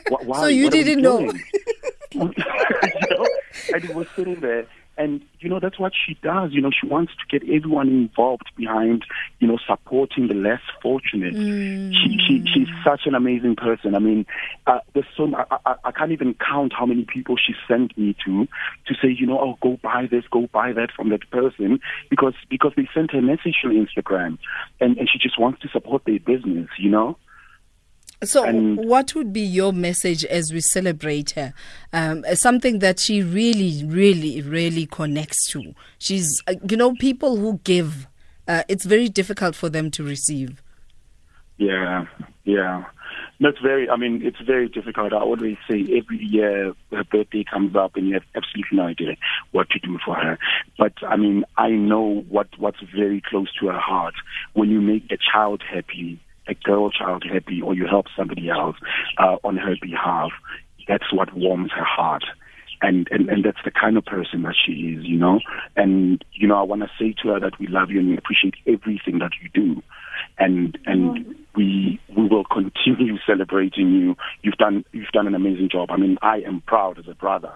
Why, 0.25 0.41
so 0.41 0.47
you 0.47 0.69
didn't 0.69 1.01
know. 1.01 1.19
you 2.11 2.19
know? 2.19 3.27
And 3.73 3.83
it 3.83 3.95
was 3.95 4.07
sitting 4.15 4.39
there 4.41 4.67
and, 4.97 5.21
you 5.39 5.49
know, 5.49 5.60
that's 5.60 5.79
what 5.79 5.93
she 5.93 6.17
does. 6.21 6.51
You 6.53 6.62
know, 6.62 6.71
she 6.71 6.88
wants 6.88 7.13
to 7.13 7.39
get 7.39 7.47
everyone 7.49 7.89
involved 7.89 8.49
behind, 8.55 9.03
you 9.39 9.47
know, 9.47 9.58
supporting 9.67 10.27
the 10.27 10.34
less 10.34 10.62
fortunate. 10.81 11.36
Mm. 11.36 11.91
She, 11.93 12.17
she, 12.25 12.45
she's 12.51 12.67
such 12.84 13.01
an 13.05 13.15
amazing 13.15 13.55
person. 13.55 13.95
I 13.95 13.99
mean, 13.99 14.25
uh, 14.67 14.79
there's 14.93 15.05
so, 15.17 15.31
I, 15.36 15.58
I, 15.65 15.75
I 15.86 15.91
can't 15.91 16.12
even 16.12 16.36
count 16.36 16.73
how 16.73 16.86
many 16.86 17.05
people 17.05 17.36
she 17.38 17.53
sent 17.67 17.97
me 17.97 18.15
to, 18.25 18.47
to 18.88 18.93
say, 19.01 19.10
you 19.10 19.25
know, 19.25 19.39
oh, 19.39 19.58
go 19.62 19.77
buy 19.84 20.08
this, 20.10 20.23
go 20.31 20.47
buy 20.51 20.71
that 20.73 20.91
from 20.95 21.10
that 21.10 21.29
person, 21.29 21.79
because, 22.10 22.34
because 22.49 22.71
they 22.75 22.88
sent 22.93 23.12
her 23.12 23.19
a 23.19 23.21
message 23.21 23.55
on 23.63 23.71
Instagram 23.71 24.38
and, 24.79 24.97
and 24.97 25.10
she 25.12 25.19
just 25.19 25.39
wants 25.39 25.62
to 25.62 25.67
support 25.69 26.03
their 26.05 26.19
business, 26.19 26.69
you 26.79 26.89
know? 26.89 27.17
So, 28.25 28.43
and 28.43 28.77
what 28.77 29.15
would 29.15 29.31
be 29.31 29.41
your 29.41 29.73
message 29.73 30.25
as 30.25 30.51
we 30.51 30.61
celebrate 30.61 31.31
her? 31.31 31.53
Um, 31.93 32.23
something 32.33 32.79
that 32.79 32.99
she 32.99 33.21
really, 33.21 33.83
really, 33.85 34.41
really 34.41 34.85
connects 34.85 35.49
to. 35.51 35.73
She's, 35.97 36.41
uh, 36.47 36.55
you 36.69 36.77
know, 36.77 36.93
people 36.95 37.38
who 37.38 37.59
give, 37.63 38.07
uh, 38.47 38.63
it's 38.67 38.85
very 38.85 39.09
difficult 39.09 39.55
for 39.55 39.69
them 39.69 39.91
to 39.91 40.03
receive. 40.03 40.61
Yeah, 41.57 42.05
yeah. 42.43 42.85
That's 43.39 43.59
very, 43.59 43.89
I 43.89 43.97
mean, 43.97 44.21
it's 44.23 44.39
very 44.45 44.69
difficult. 44.69 45.11
I 45.11 45.17
always 45.19 45.57
say 45.69 45.81
every 45.81 46.17
year 46.19 46.73
her 46.91 47.03
birthday 47.03 47.43
comes 47.43 47.75
up 47.75 47.95
and 47.95 48.07
you 48.07 48.13
have 48.13 48.23
absolutely 48.33 48.77
no 48.77 48.83
idea 48.83 49.17
what 49.51 49.69
to 49.71 49.79
do 49.79 49.97
for 50.05 50.15
her. 50.15 50.38
But 50.77 50.93
I 51.05 51.17
mean, 51.17 51.43
I 51.57 51.69
know 51.71 52.23
what, 52.29 52.47
what's 52.57 52.79
very 52.95 53.21
close 53.21 53.53
to 53.59 53.67
her 53.67 53.79
heart. 53.79 54.15
When 54.53 54.69
you 54.69 54.79
make 54.79 55.11
a 55.11 55.17
child 55.17 55.63
happy, 55.69 56.21
a 56.47 56.53
girl 56.53 56.89
child 56.91 57.23
happy 57.31 57.62
or 57.62 57.73
you 57.73 57.86
help 57.88 58.05
somebody 58.15 58.49
else 58.49 58.75
uh, 59.17 59.38
on 59.43 59.58
her 59.58 59.75
behalf, 59.81 60.31
that's 60.88 61.12
what 61.12 61.36
warms 61.36 61.71
her 61.71 61.84
heart. 61.84 62.23
and, 62.81 63.08
and 63.12 63.29
and 63.29 63.43
that's 63.43 63.63
the 63.63 63.71
kind 63.71 63.97
of 63.97 64.05
person 64.05 64.43
that 64.43 64.55
she 64.63 64.71
is, 64.73 65.05
you 65.05 65.17
know. 65.17 65.39
And 65.75 66.23
you 66.34 66.47
know, 66.47 66.58
I 66.58 66.63
want 66.63 66.81
to 66.81 66.89
say 66.99 67.15
to 67.23 67.29
her 67.29 67.39
that 67.39 67.60
we 67.60 67.67
love 67.67 67.89
you 67.89 67.99
and 67.99 68.10
we 68.10 68.17
appreciate 68.17 68.55
everything 68.67 69.19
that 69.19 69.31
you 69.41 69.49
do, 69.53 69.81
and 70.38 70.77
and 70.86 71.36
we 71.55 71.99
we 72.15 72.27
will 72.27 72.43
continue 72.43 73.17
celebrating 73.25 73.91
you. 73.91 74.15
You've 74.41 74.55
done 74.58 74.86
you've 74.91 75.10
done 75.10 75.27
an 75.27 75.36
amazing 75.36 75.69
job. 75.71 75.89
I 75.91 75.97
mean, 75.97 76.17
I 76.21 76.38
am 76.45 76.62
proud 76.62 76.99
as 76.99 77.08
a 77.08 77.15
brother. 77.15 77.53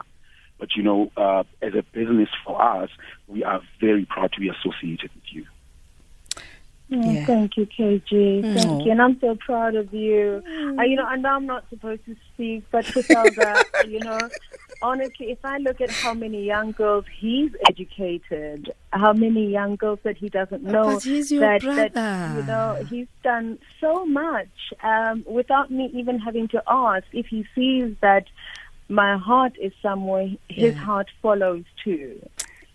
But 0.60 0.70
you 0.76 0.84
know, 0.84 1.12
uh, 1.16 1.44
as 1.62 1.74
a 1.74 1.84
business 1.94 2.30
for 2.46 2.62
us, 2.62 2.90
we 3.28 3.44
are 3.44 3.62
very 3.80 4.06
proud 4.06 4.34
to 4.34 4.40
be 4.42 4.50
associated 4.50 5.10
with 5.16 5.24
you. 5.32 5.46
Oh, 6.92 7.12
Yeah. 7.12 7.26
Thank 7.26 7.58
you, 7.58 7.66
KG. 7.68 8.42
Thank 8.54 8.82
Aw. 8.82 8.86
you. 8.86 8.92
And 8.92 9.02
I'm 9.02 9.20
so 9.20 9.36
proud 9.36 9.76
of 9.76 9.94
you. 9.94 10.42
Uh, 10.78 10.82
you 10.84 10.96
know, 10.96 11.04
I 11.04 11.16
know 11.18 11.30
I'm 11.30 11.46
not 11.46 11.66
supposed 11.70 12.04
to 12.06 12.16
speak, 12.34 12.64
but 12.72 12.86
Criselda, 12.86 13.64
you 13.88 14.00
know, 14.00 14.18
honestly, 14.82 15.30
if 15.32 15.38
I 15.44 15.58
look 15.58 15.82
at 15.82 15.92
how 15.92 16.14
many 16.14 16.44
young 16.46 16.72
girls 16.72 17.06
he's 17.20 17.52
educated, 17.70 18.74
how 18.92 19.14
many 19.14 19.50
young 19.52 19.76
girls 19.76 20.00
that 20.04 20.18
he 20.18 20.30
doesn't 20.30 20.64
know, 20.64 21.00
that, 21.00 21.62
brother. 21.64 21.90
that, 21.94 22.36
you 22.38 22.44
know, 22.44 22.78
he's 22.90 23.08
done 23.24 23.60
so 23.80 24.06
much 24.06 24.48
um, 24.82 25.24
without 25.28 25.70
me 25.70 25.92
even 25.94 26.18
having 26.18 26.48
to 26.50 26.64
ask. 26.68 27.06
If 27.14 27.28
he 27.28 27.46
sees 27.54 27.96
that 28.02 28.26
my 28.88 29.18
heart 29.18 29.54
is 29.62 29.74
somewhere, 29.84 30.30
his 30.48 30.74
Yeah. 30.74 30.80
heart 30.82 31.08
follows 31.22 31.66
too. 31.84 32.20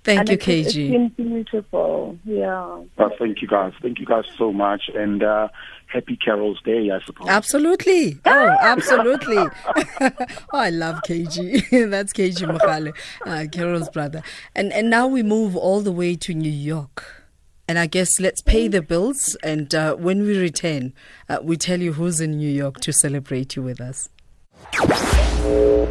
Thank 0.04 0.20
and 0.20 0.28
you, 0.28 0.34
it's, 0.34 0.46
it's 0.46 0.76
KG. 0.76 0.90
been 0.90 1.08
beautiful. 1.08 2.18
Yeah. 2.24 2.82
Uh, 2.98 3.08
thank 3.18 3.40
you 3.40 3.48
guys. 3.48 3.72
Thank 3.80 3.98
you 3.98 4.04
guys 4.04 4.24
so 4.36 4.52
much, 4.52 4.90
and 4.94 5.22
uh, 5.22 5.48
happy 5.86 6.16
Carol's 6.16 6.60
Day, 6.62 6.90
I 6.90 7.00
suppose. 7.06 7.28
Absolutely. 7.28 8.20
Oh, 8.26 8.56
absolutely. 8.60 9.38
oh, 9.38 10.10
I 10.52 10.68
love 10.68 11.00
KG. 11.08 11.90
That's 11.90 12.12
KG 12.12 12.46
Mohale, 12.46 12.94
uh, 13.24 13.46
Carol's 13.50 13.88
brother. 13.88 14.22
And 14.54 14.72
and 14.74 14.90
now 14.90 15.06
we 15.06 15.22
move 15.22 15.56
all 15.56 15.80
the 15.80 15.92
way 15.92 16.16
to 16.16 16.34
New 16.34 16.50
York. 16.50 17.22
And 17.66 17.78
I 17.78 17.86
guess 17.86 18.20
let's 18.20 18.42
pay 18.42 18.68
the 18.68 18.82
bills. 18.82 19.36
And 19.42 19.74
uh, 19.74 19.94
when 19.94 20.22
we 20.22 20.38
return, 20.38 20.92
uh, 21.30 21.38
we 21.42 21.56
tell 21.56 21.80
you 21.80 21.94
who's 21.94 22.20
in 22.20 22.36
New 22.36 22.50
York 22.50 22.80
to 22.80 22.92
celebrate 22.92 23.56
you 23.56 23.62
with 23.62 23.80
us. 23.80 24.10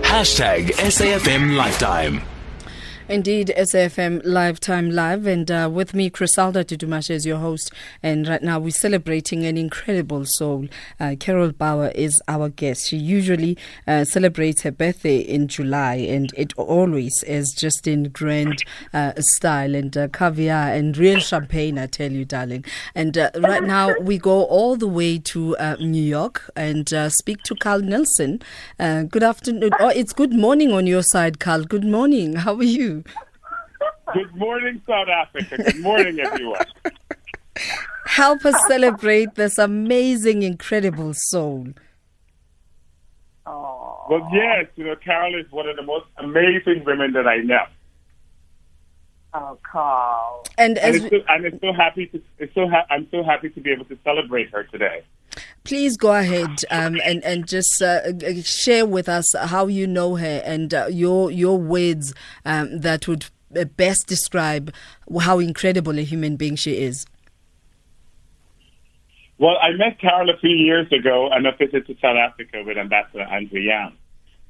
Hashtag 0.04 0.72
SAFM 0.74 1.56
Lifetime. 1.56 2.22
Indeed, 3.10 3.52
SAFM 3.58 4.22
Lifetime 4.24 4.90
Live, 4.90 5.28
and 5.28 5.52
uh, 5.52 5.70
with 5.72 5.94
me, 5.94 6.10
Criselda 6.10 6.64
Tutumashe 6.64 7.10
is 7.10 7.26
your 7.26 7.38
host. 7.38 7.70
And 8.02 8.26
right 8.30 8.42
now, 8.42 8.60
we're 8.60 8.72
celebrating 8.72 9.46
an 9.46 9.58
incredible 9.58 10.24
soul. 10.26 10.68
Uh, 11.02 11.16
Carol 11.20 11.52
Bouwer 11.52 11.90
is 11.90 12.22
our 12.30 12.48
guest. 12.48 12.88
She 12.88 12.96
usually 12.96 13.58
uh, 13.86 14.06
celebrates 14.06 14.62
her 14.62 14.72
birthday 14.72 15.18
in 15.18 15.50
July, 15.50 15.96
and 15.96 16.32
it 16.38 16.54
always 16.58 17.22
is 17.28 17.52
just 17.52 17.88
in 17.88 18.04
grand 18.04 18.64
uh, 18.94 19.12
style 19.18 19.76
and 19.76 19.96
uh, 19.98 20.08
caviar 20.08 20.74
and 20.74 20.98
real 20.98 21.20
champagne, 21.20 21.78
I 21.78 21.88
tell 21.88 22.12
you, 22.12 22.24
darling. 22.24 22.64
And 22.96 23.18
uh, 23.18 23.32
right 23.38 23.64
now, 23.64 24.00
we 24.00 24.18
go 24.18 24.46
all 24.46 24.78
the 24.78 24.88
way 24.88 25.20
to 25.20 25.58
New 25.78 26.02
York 26.02 26.50
and 26.56 26.88
speak 27.12 27.44
to 27.44 27.56
Carl 27.56 27.82
Nelson. 27.82 28.42
Good 28.80 29.24
afternoon. 29.24 29.72
Oh, 29.82 29.90
it's 29.90 30.14
good 30.14 30.34
morning 30.34 30.72
on 30.72 30.88
your 30.88 31.04
side, 31.04 31.42
Carl. 31.42 31.66
Good 31.66 31.84
morning. 31.84 32.36
How 32.36 32.56
are 32.56 32.64
you? 32.64 32.93
Good 34.14 34.36
morning, 34.36 34.82
South 34.88 35.08
Africa. 35.08 35.58
Good 35.64 35.80
morning, 35.82 36.20
everyone. 36.20 36.66
Help 38.06 38.46
us 38.46 38.56
celebrate 38.68 39.36
this 39.36 39.58
amazing, 39.58 40.44
incredible 40.44 41.14
soul. 41.16 41.70
Well, 44.10 44.30
yes, 44.34 44.68
you 44.76 44.84
know, 44.86 44.96
Carol 44.96 45.40
is 45.40 45.50
one 45.52 45.68
of 45.68 45.76
the 45.76 45.82
most 45.82 46.06
amazing 46.18 46.84
women 46.86 47.14
that 47.14 47.28
I 47.28 47.38
know, 47.38 47.66
Oh, 49.34 49.58
Carl. 49.64 50.46
And 50.58 50.78
and 50.78 50.96
as 50.96 51.04
it's 51.04 51.10
so, 51.10 51.22
and 51.28 51.46
it's 51.46 51.60
so 51.60 51.74
happy 51.74 52.06
to. 52.08 52.22
It's 52.38 52.54
so 52.54 52.68
ha- 52.70 52.86
I'm 52.92 53.08
so 53.10 53.24
happy 53.24 53.50
to 53.50 53.62
be 53.62 53.72
able 53.72 53.86
to 53.86 53.98
celebrate 54.04 54.52
her 54.52 54.64
today. 54.64 55.04
Please 55.64 55.96
go 55.98 56.14
ahead 56.14 56.50
um, 56.72 57.00
and 57.04 57.24
and 57.24 57.48
just 57.48 57.82
uh, 57.82 58.02
share 58.44 58.86
with 58.86 59.08
us 59.08 59.34
how 59.36 59.68
you 59.68 59.88
know 59.88 60.16
her 60.16 60.42
and 60.46 60.74
uh, 60.74 60.88
your 60.90 61.32
your 61.32 61.58
words 61.58 62.14
um, 62.46 62.80
that 62.80 63.08
would 63.08 63.26
uh, 63.58 63.64
best 63.64 64.08
describe 64.08 64.74
how 65.22 65.40
incredible 65.40 65.98
a 65.98 66.04
human 66.04 66.36
being 66.36 66.56
she 66.56 66.78
is. 66.78 67.06
Well, 69.38 69.58
I 69.62 69.72
met 69.72 70.00
Carol 70.00 70.30
a 70.30 70.38
few 70.38 70.52
years 70.52 70.92
ago 70.92 71.30
on 71.32 71.46
a 71.46 71.52
visit 71.56 71.88
to 71.88 71.96
South 72.02 72.18
Africa 72.18 72.64
with 72.66 72.78
Ambassador 72.78 73.24
Andrew 73.24 73.60
Young, 73.60 73.94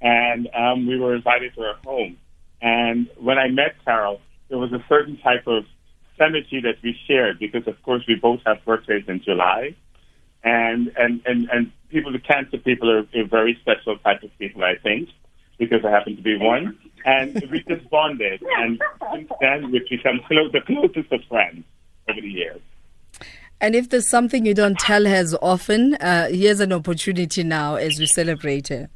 and 0.02 0.50
um, 0.54 0.88
we 0.88 1.00
were 1.00 1.16
invited 1.16 1.54
to 1.56 1.62
her 1.62 1.76
home. 1.86 2.18
And 2.62 3.10
when 3.18 3.38
I 3.38 3.48
met 3.50 3.76
Carol, 3.86 4.22
there 4.50 4.58
was 4.58 4.72
a 4.72 4.84
certain 4.88 5.18
type 5.18 5.48
of 5.48 5.66
synergy 6.20 6.62
that 6.64 6.76
we 6.84 6.98
shared 7.08 7.40
because, 7.40 7.68
of 7.68 7.82
course, 7.84 8.04
we 8.08 8.16
both 8.16 8.40
have 8.46 8.64
birthdays 8.66 9.06
in 9.08 9.22
July, 9.24 9.76
and 10.44 10.92
and 10.98 11.22
and 11.26 11.50
and 11.50 11.72
people, 11.90 12.12
the 12.12 12.20
cancer 12.20 12.58
people, 12.58 12.90
are 12.90 13.06
a 13.14 13.24
very 13.26 13.58
special 13.62 13.98
type 14.00 14.24
of 14.24 14.38
people, 14.38 14.64
I 14.64 14.76
think, 14.82 15.10
because 15.58 15.86
I 15.86 15.92
happen 15.92 16.16
to 16.16 16.22
be 16.22 16.38
one. 16.38 16.78
And 17.06 17.34
we 17.52 17.64
just 17.68 17.90
bonded, 17.90 18.44
and 18.58 18.82
since 19.14 19.30
then 19.40 19.72
we've 19.72 19.88
become 19.90 20.20
close, 20.28 20.52
the 20.52 20.62
closest 20.62 21.12
of 21.12 21.22
friends 21.30 21.64
over 22.10 22.20
the 22.20 22.30
years. 22.30 22.62
And 23.62 23.76
if 23.76 23.90
there's 23.90 24.10
something 24.10 24.46
you 24.46 24.54
don't 24.54 24.78
tell 24.78 25.06
her 25.06 25.16
as 25.16 25.36
often, 25.42 25.96
uh, 25.96 26.28
here's 26.28 26.60
an 26.60 26.74
opportunity 26.74 27.44
now 27.44 27.76
as 27.76 27.98
we 27.98 28.08
celebrate 28.08 28.68
her. 28.68 28.90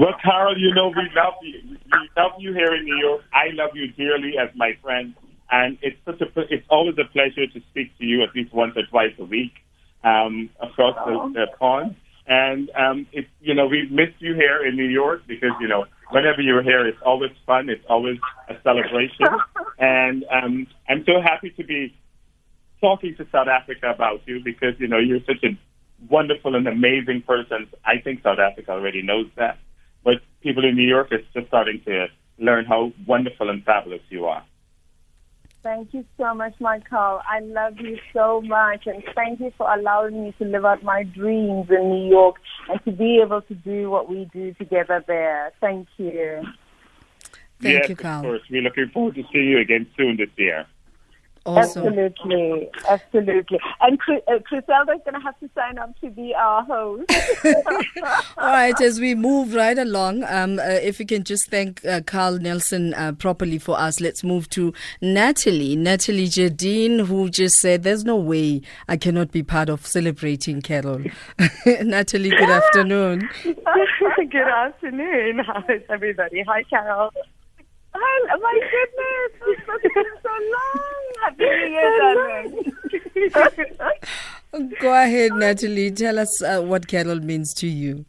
Well, 0.00 0.14
Carol, 0.24 0.58
you 0.58 0.74
know 0.74 0.88
we 0.88 1.08
love 1.14 1.34
you. 1.42 1.60
We 1.68 2.10
love 2.16 2.32
you 2.38 2.52
here 2.54 2.74
in 2.74 2.84
New 2.84 2.96
York. 2.96 3.22
I 3.32 3.50
love 3.52 3.70
you 3.74 3.88
dearly 3.88 4.38
as 4.38 4.48
my 4.56 4.72
friend, 4.82 5.14
and 5.50 5.76
it's 5.82 5.98
such 6.06 6.20
a 6.22 6.40
it's 6.52 6.66
always 6.70 6.96
a 6.98 7.04
pleasure 7.12 7.46
to 7.46 7.60
speak 7.70 7.96
to 7.98 8.04
you 8.04 8.22
at 8.22 8.34
least 8.34 8.54
once 8.54 8.74
or 8.76 8.86
twice 8.86 9.12
a 9.18 9.24
week 9.24 9.52
um, 10.04 10.50
across 10.60 10.94
the, 11.06 11.32
the 11.34 11.46
pond. 11.58 11.96
And 12.26 12.70
um, 12.70 13.06
it's 13.12 13.28
you 13.40 13.54
know 13.54 13.66
we 13.66 13.86
missed 13.90 14.20
you 14.20 14.34
here 14.34 14.64
in 14.64 14.76
New 14.76 14.88
York 14.88 15.22
because 15.26 15.50
you 15.60 15.68
know 15.68 15.84
whenever 16.10 16.40
you're 16.40 16.62
here, 16.62 16.86
it's 16.86 17.02
always 17.04 17.32
fun. 17.44 17.68
It's 17.68 17.84
always 17.88 18.16
a 18.48 18.54
celebration, 18.62 19.26
and 19.78 20.24
um, 20.30 20.66
I'm 20.88 21.04
so 21.04 21.20
happy 21.22 21.50
to 21.50 21.64
be 21.64 21.94
talking 22.80 23.14
to 23.16 23.26
South 23.30 23.48
Africa 23.48 23.90
about 23.94 24.22
you 24.26 24.40
because 24.42 24.74
you 24.78 24.88
know 24.88 24.98
you're 24.98 25.20
such 25.26 25.44
a 25.44 25.58
wonderful 26.08 26.54
and 26.54 26.66
amazing 26.66 27.22
person. 27.26 27.68
I 27.84 27.98
think 28.02 28.22
South 28.22 28.38
Africa 28.38 28.70
already 28.72 29.02
knows 29.02 29.26
that, 29.36 29.58
but 30.02 30.14
people 30.40 30.64
in 30.64 30.76
New 30.76 30.88
York 30.88 31.12
are 31.12 31.20
just 31.34 31.48
starting 31.48 31.82
to 31.84 32.06
learn 32.38 32.64
how 32.64 32.92
wonderful 33.06 33.50
and 33.50 33.62
fabulous 33.64 34.02
you 34.08 34.24
are. 34.24 34.44
Thank 35.64 35.94
you 35.94 36.04
so 36.18 36.34
much, 36.34 36.52
Michael. 36.60 37.22
I 37.26 37.40
love 37.40 37.78
you 37.78 37.96
so 38.12 38.42
much, 38.42 38.86
and 38.86 39.02
thank 39.14 39.40
you 39.40 39.50
for 39.56 39.66
allowing 39.74 40.22
me 40.22 40.34
to 40.38 40.44
live 40.44 40.66
out 40.66 40.82
my 40.82 41.04
dreams 41.04 41.68
in 41.70 41.88
New 41.88 42.10
York 42.10 42.36
and 42.68 42.84
to 42.84 42.92
be 42.92 43.18
able 43.24 43.40
to 43.40 43.54
do 43.54 43.88
what 43.88 44.06
we 44.06 44.28
do 44.30 44.52
together 44.52 45.02
there. 45.06 45.52
Thank 45.62 45.88
you. 45.96 46.42
Thank 47.62 47.78
yes, 47.78 47.88
you, 47.88 47.96
Carl. 47.96 48.18
of 48.18 48.24
course. 48.24 48.42
We're 48.50 48.60
looking 48.60 48.90
forward 48.92 49.14
to 49.14 49.22
seeing 49.32 49.48
you 49.48 49.58
again 49.58 49.86
soon 49.96 50.18
this 50.18 50.28
year. 50.36 50.66
Also, 51.46 51.86
Absolutely, 51.86 52.70
absolutely. 52.88 53.60
And 53.82 53.98
Chris, 54.00 54.22
uh, 54.28 54.38
Criselda's 54.46 55.00
going 55.04 55.14
to 55.14 55.20
have 55.20 55.38
to 55.40 55.50
sign 55.54 55.76
up 55.76 55.98
to 56.00 56.08
be 56.08 56.34
our 56.34 56.64
host. 56.64 57.12
All 58.38 58.46
right, 58.46 58.80
as 58.80 58.98
we 58.98 59.14
move 59.14 59.54
right 59.54 59.76
along, 59.76 60.24
um, 60.24 60.58
uh, 60.58 60.62
if 60.62 60.98
you 60.98 61.04
can 61.04 61.22
just 61.22 61.50
thank 61.50 61.84
uh, 61.84 62.00
Carl 62.06 62.38
Nelson 62.38 62.94
uh, 62.94 63.12
properly 63.12 63.58
for 63.58 63.78
us, 63.78 64.00
let's 64.00 64.24
move 64.24 64.48
to 64.50 64.72
Natalie. 65.02 65.76
Natalie 65.76 66.28
Jardine, 66.28 67.00
who 67.00 67.28
just 67.28 67.56
said, 67.56 67.82
There's 67.82 68.06
no 68.06 68.16
way 68.16 68.62
I 68.88 68.96
cannot 68.96 69.30
be 69.30 69.42
part 69.42 69.68
of 69.68 69.86
celebrating 69.86 70.62
Carol. 70.62 71.02
Natalie, 71.66 72.30
good 72.30 72.50
afternoon. 72.50 73.28
Good 74.30 74.48
afternoon. 74.48 75.38
How 75.44 75.62
is 75.68 75.82
everybody? 75.88 76.42
Hi, 76.46 76.62
Carol. 76.64 77.10
Oh, 77.94 78.38
my 78.40 78.58
goodness, 78.72 79.32
it's 79.46 79.94
been 79.94 80.14
so 80.22 80.34
long. 80.54 81.02
Happy 81.22 81.44
New 81.44 81.68
Year, 81.70 81.90
darling. 81.98 82.52
Go 84.80 84.92
ahead, 84.92 85.32
Natalie. 85.32 85.90
Tell 85.90 86.18
us 86.18 86.42
uh, 86.42 86.60
what 86.60 86.86
Carol 86.86 87.20
means 87.20 87.54
to 87.54 87.66
you. 87.66 88.04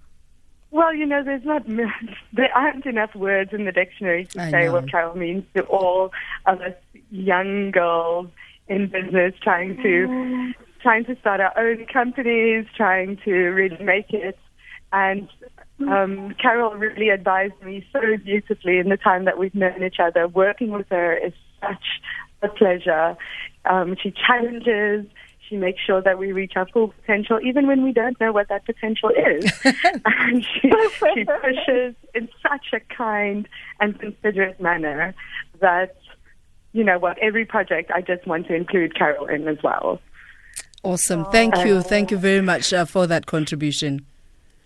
Well, 0.72 0.94
you 0.94 1.06
know, 1.06 1.24
there's 1.24 1.46
not 1.46 1.66
there 2.34 2.52
aren't 2.54 2.86
enough 2.86 3.16
words 3.16 3.54
in 3.54 3.64
the 3.66 3.72
dictionary 3.72 4.26
to 4.26 4.42
I 4.42 4.52
say 4.52 4.66
know. 4.66 4.74
what 4.74 4.92
Carol 4.92 5.16
means 5.16 5.46
to 5.56 5.64
all 5.64 6.12
of 6.46 6.60
us 6.60 6.74
young 7.12 7.72
girls 7.72 8.28
in 8.68 8.88
business 8.88 9.34
trying 9.42 9.78
to 9.82 10.54
trying 10.82 11.06
to 11.06 11.16
start 11.20 11.40
our 11.40 11.58
own 11.58 11.86
companies, 11.86 12.66
trying 12.76 13.16
to 13.24 13.32
really 13.32 13.82
make 13.84 14.12
it. 14.12 14.38
And 14.92 15.30
um, 15.82 16.34
Carol 16.42 16.74
really 16.76 17.10
advised 17.10 17.62
me 17.64 17.86
so 17.92 18.00
beautifully 18.24 18.78
in 18.78 18.90
the 18.90 18.98
time 18.98 19.26
that 19.26 19.38
we've 19.38 19.54
known 19.54 19.84
each 19.84 20.00
other. 20.00 20.28
Working 20.28 20.72
with 20.72 20.88
her 20.90 21.14
is 21.14 21.34
such 21.60 21.84
a 22.42 22.48
pleasure. 22.48 23.18
Um, 23.66 23.96
she 24.02 24.12
challenges, 24.12 25.06
She 25.50 25.58
makes 25.58 25.82
sure 25.82 26.02
that 26.02 26.18
we 26.18 26.32
reach 26.32 26.54
our 26.56 26.68
full 26.68 26.90
potential, 26.90 27.40
even 27.44 27.68
when 27.68 27.84
we 27.84 27.92
don't 27.92 28.20
know 28.22 28.32
what 28.32 28.48
that 28.50 28.66
potential 28.66 29.10
is. 29.10 29.52
and 30.06 30.46
she, 30.46 30.72
she 31.14 31.26
pushes 31.26 31.96
in 32.14 32.30
such 32.42 32.68
a 32.74 32.80
kind 32.96 33.48
and 33.80 34.00
considerate 34.00 34.62
manner 34.62 35.14
that, 35.60 35.98
you 36.72 36.84
know 36.84 37.00
what, 37.00 37.18
every 37.20 37.46
project 37.46 37.92
I 37.92 38.02
just 38.02 38.26
want 38.26 38.48
to 38.48 38.56
include 38.56 38.96
Carol 38.96 39.26
in 39.28 39.48
as 39.48 39.58
well. 39.62 40.00
Awesome. 40.84 41.26
Thank 41.26 41.58
you. 41.66 41.82
Thank 41.82 42.12
you 42.12 42.18
very 42.18 42.42
much 42.42 42.72
uh, 42.72 42.86
for 42.86 43.08
that 43.08 43.26
contribution. 43.26 44.06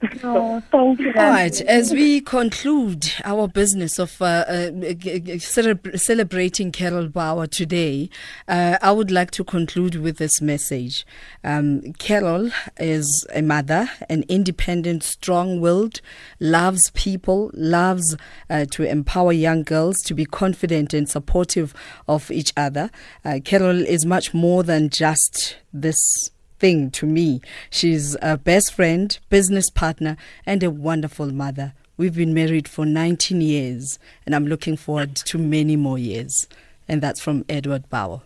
Thank 0.01 0.99
you. 0.99 1.13
All 1.15 1.29
right, 1.29 1.59
as 1.61 1.91
we 1.91 2.21
conclude 2.21 3.11
our 3.25 3.49
business 3.49 3.99
of 3.99 4.21
uh, 4.21 4.45
uh, 4.47 4.71
celebra- 4.71 5.99
celebrating 5.99 6.71
Carol 6.71 7.09
Bouwer 7.09 7.47
today, 7.47 8.09
uh, 8.47 8.77
I 8.81 8.93
would 8.93 9.11
like 9.11 9.31
to 9.31 9.43
conclude 9.43 9.95
with 9.95 10.17
this 10.17 10.41
message. 10.41 11.05
Um, 11.43 11.93
Carol 11.97 12.49
is 12.79 13.27
a 13.33 13.41
mother, 13.41 13.89
an 14.07 14.23
independent, 14.29 15.03
strong 15.03 15.59
willed, 15.59 15.99
loves 16.39 16.91
people, 16.91 17.51
loves 17.53 18.15
uh, 18.49 18.65
to 18.71 18.83
empower 18.83 19.33
young 19.33 19.63
girls 19.63 19.97
to 20.03 20.13
be 20.13 20.25
confident 20.25 20.93
and 20.93 21.09
supportive 21.09 21.73
of 22.07 22.31
each 22.31 22.53
other. 22.55 22.89
Uh, 23.25 23.39
Carol 23.43 23.85
is 23.85 24.05
much 24.05 24.33
more 24.33 24.63
than 24.63 24.89
just 24.89 25.57
this 25.73 26.31
thing 26.59 26.91
to 26.91 27.05
me. 27.05 27.41
She's 27.69 28.15
a 28.21 28.37
best 28.37 28.73
friend, 28.73 29.17
business 29.29 29.69
partner, 29.69 30.17
and 30.45 30.61
a 30.61 30.69
wonderful 30.69 31.31
mother. 31.31 31.73
We've 31.97 32.15
been 32.15 32.33
married 32.33 32.67
for 32.67 32.85
19 32.85 33.41
years, 33.41 33.99
and 34.25 34.35
I'm 34.35 34.47
looking 34.47 34.77
forward 34.77 35.15
to 35.15 35.37
many 35.37 35.75
more 35.75 35.97
years. 35.97 36.47
And 36.87 37.01
that's 37.01 37.19
from 37.19 37.45
Edward 37.49 37.89
Bouwer. 37.89 38.21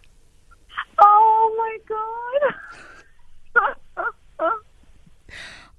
Oh 0.99 1.55
my 1.57 1.77
God. 1.87 2.53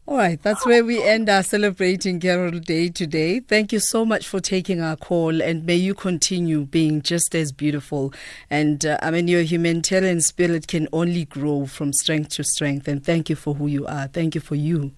All 0.07 0.19
right, 0.19 0.41
that's 0.43 0.67
where 0.67 0.85
we 0.85 1.03
end 1.03 1.31
our 1.31 1.43
celebrating 1.43 2.21
Carol 2.21 2.59
Day 2.59 2.91
today. 2.91 3.41
Thank 3.41 3.73
you 3.73 3.79
so 3.79 4.05
much 4.05 4.29
for 4.29 4.39
taking 4.39 4.83
our 4.83 4.97
call, 4.97 5.41
and 5.41 5.65
may 5.65 5.77
you 5.77 5.95
continue 5.95 6.67
being 6.67 7.01
just 7.01 7.35
as 7.35 7.53
beautiful. 7.53 8.13
And 8.51 8.85
uh, 8.85 8.99
I 9.01 9.11
mean, 9.11 9.29
your 9.29 9.41
humanitarian 9.41 10.21
spirit 10.21 10.69
can 10.69 10.89
only 10.93 11.25
grow 11.25 11.65
from 11.65 11.95
strength 11.95 12.31
to 12.33 12.45
strength. 12.45 12.87
And 12.87 13.03
thank 13.03 13.31
you 13.31 13.37
for 13.37 13.55
who 13.55 13.67
you 13.67 13.87
are. 13.87 14.07
Thank 14.07 14.35
you 14.35 14.43
for 14.43 14.57
you. 14.57 14.93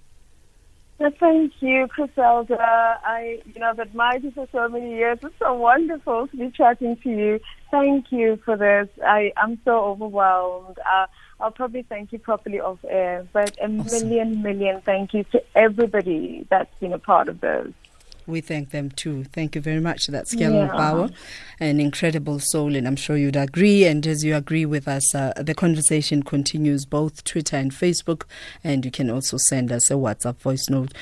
Thank 0.98 1.52
you, 1.60 1.86
Criselda. 1.96 2.58
I, 2.58 3.40
you 3.54 3.60
know, 3.60 3.70
I've 3.70 3.78
admired 3.78 4.24
you 4.24 4.32
for 4.32 4.48
so 4.50 4.68
many 4.68 4.96
years. 4.96 5.18
It's 5.22 5.34
so 5.38 5.54
wonderful 5.54 6.26
to 6.26 6.36
be 6.36 6.50
chatting 6.50 6.96
to 7.04 7.10
you. 7.10 7.40
Thank 7.70 8.10
you 8.10 8.40
for 8.44 8.56
this. 8.56 8.88
I, 9.06 9.32
I'm 9.36 9.60
so 9.64 9.84
overwhelmed. 9.84 10.78
Uh, 10.78 11.06
I'll 11.40 11.50
probably 11.50 11.82
thank 11.82 12.12
you 12.12 12.18
properly 12.18 12.60
off 12.60 12.78
air, 12.88 13.26
but 13.32 13.56
a 13.60 13.64
Awesome. 13.64 14.08
million, 14.08 14.42
million 14.42 14.80
thank 14.82 15.12
you 15.14 15.24
to 15.32 15.42
everybody 15.54 16.46
that's 16.48 16.74
been 16.80 16.92
a 16.92 16.98
part 16.98 17.28
of 17.28 17.40
this. 17.40 17.72
We 18.26 18.40
thank 18.40 18.70
them 18.70 18.90
too. 18.90 19.22
Thank 19.24 19.54
you 19.54 19.60
very 19.60 19.78
much. 19.78 20.08
That's 20.08 20.34
Carol 20.34 20.56
Yeah. 20.66 20.76
Bouwer, 20.76 21.10
an 21.60 21.78
incredible 21.78 22.40
soul, 22.40 22.74
and 22.74 22.86
I'm 22.88 22.96
sure 22.96 23.16
you'd 23.16 23.36
agree. 23.36 23.84
And 23.84 24.04
as 24.04 24.24
you 24.24 24.34
agree 24.34 24.66
with 24.66 24.88
us, 24.88 25.14
uh, 25.14 25.32
the 25.36 25.54
conversation 25.54 26.24
continues 26.24 26.86
both 26.86 27.22
Twitter 27.22 27.56
and 27.56 27.70
Facebook, 27.70 28.24
and 28.64 28.84
you 28.84 28.90
can 28.90 29.10
also 29.10 29.36
send 29.36 29.70
us 29.70 29.90
a 29.92 29.94
WhatsApp 29.94 30.38
voice 30.40 30.68
note. 30.68 30.92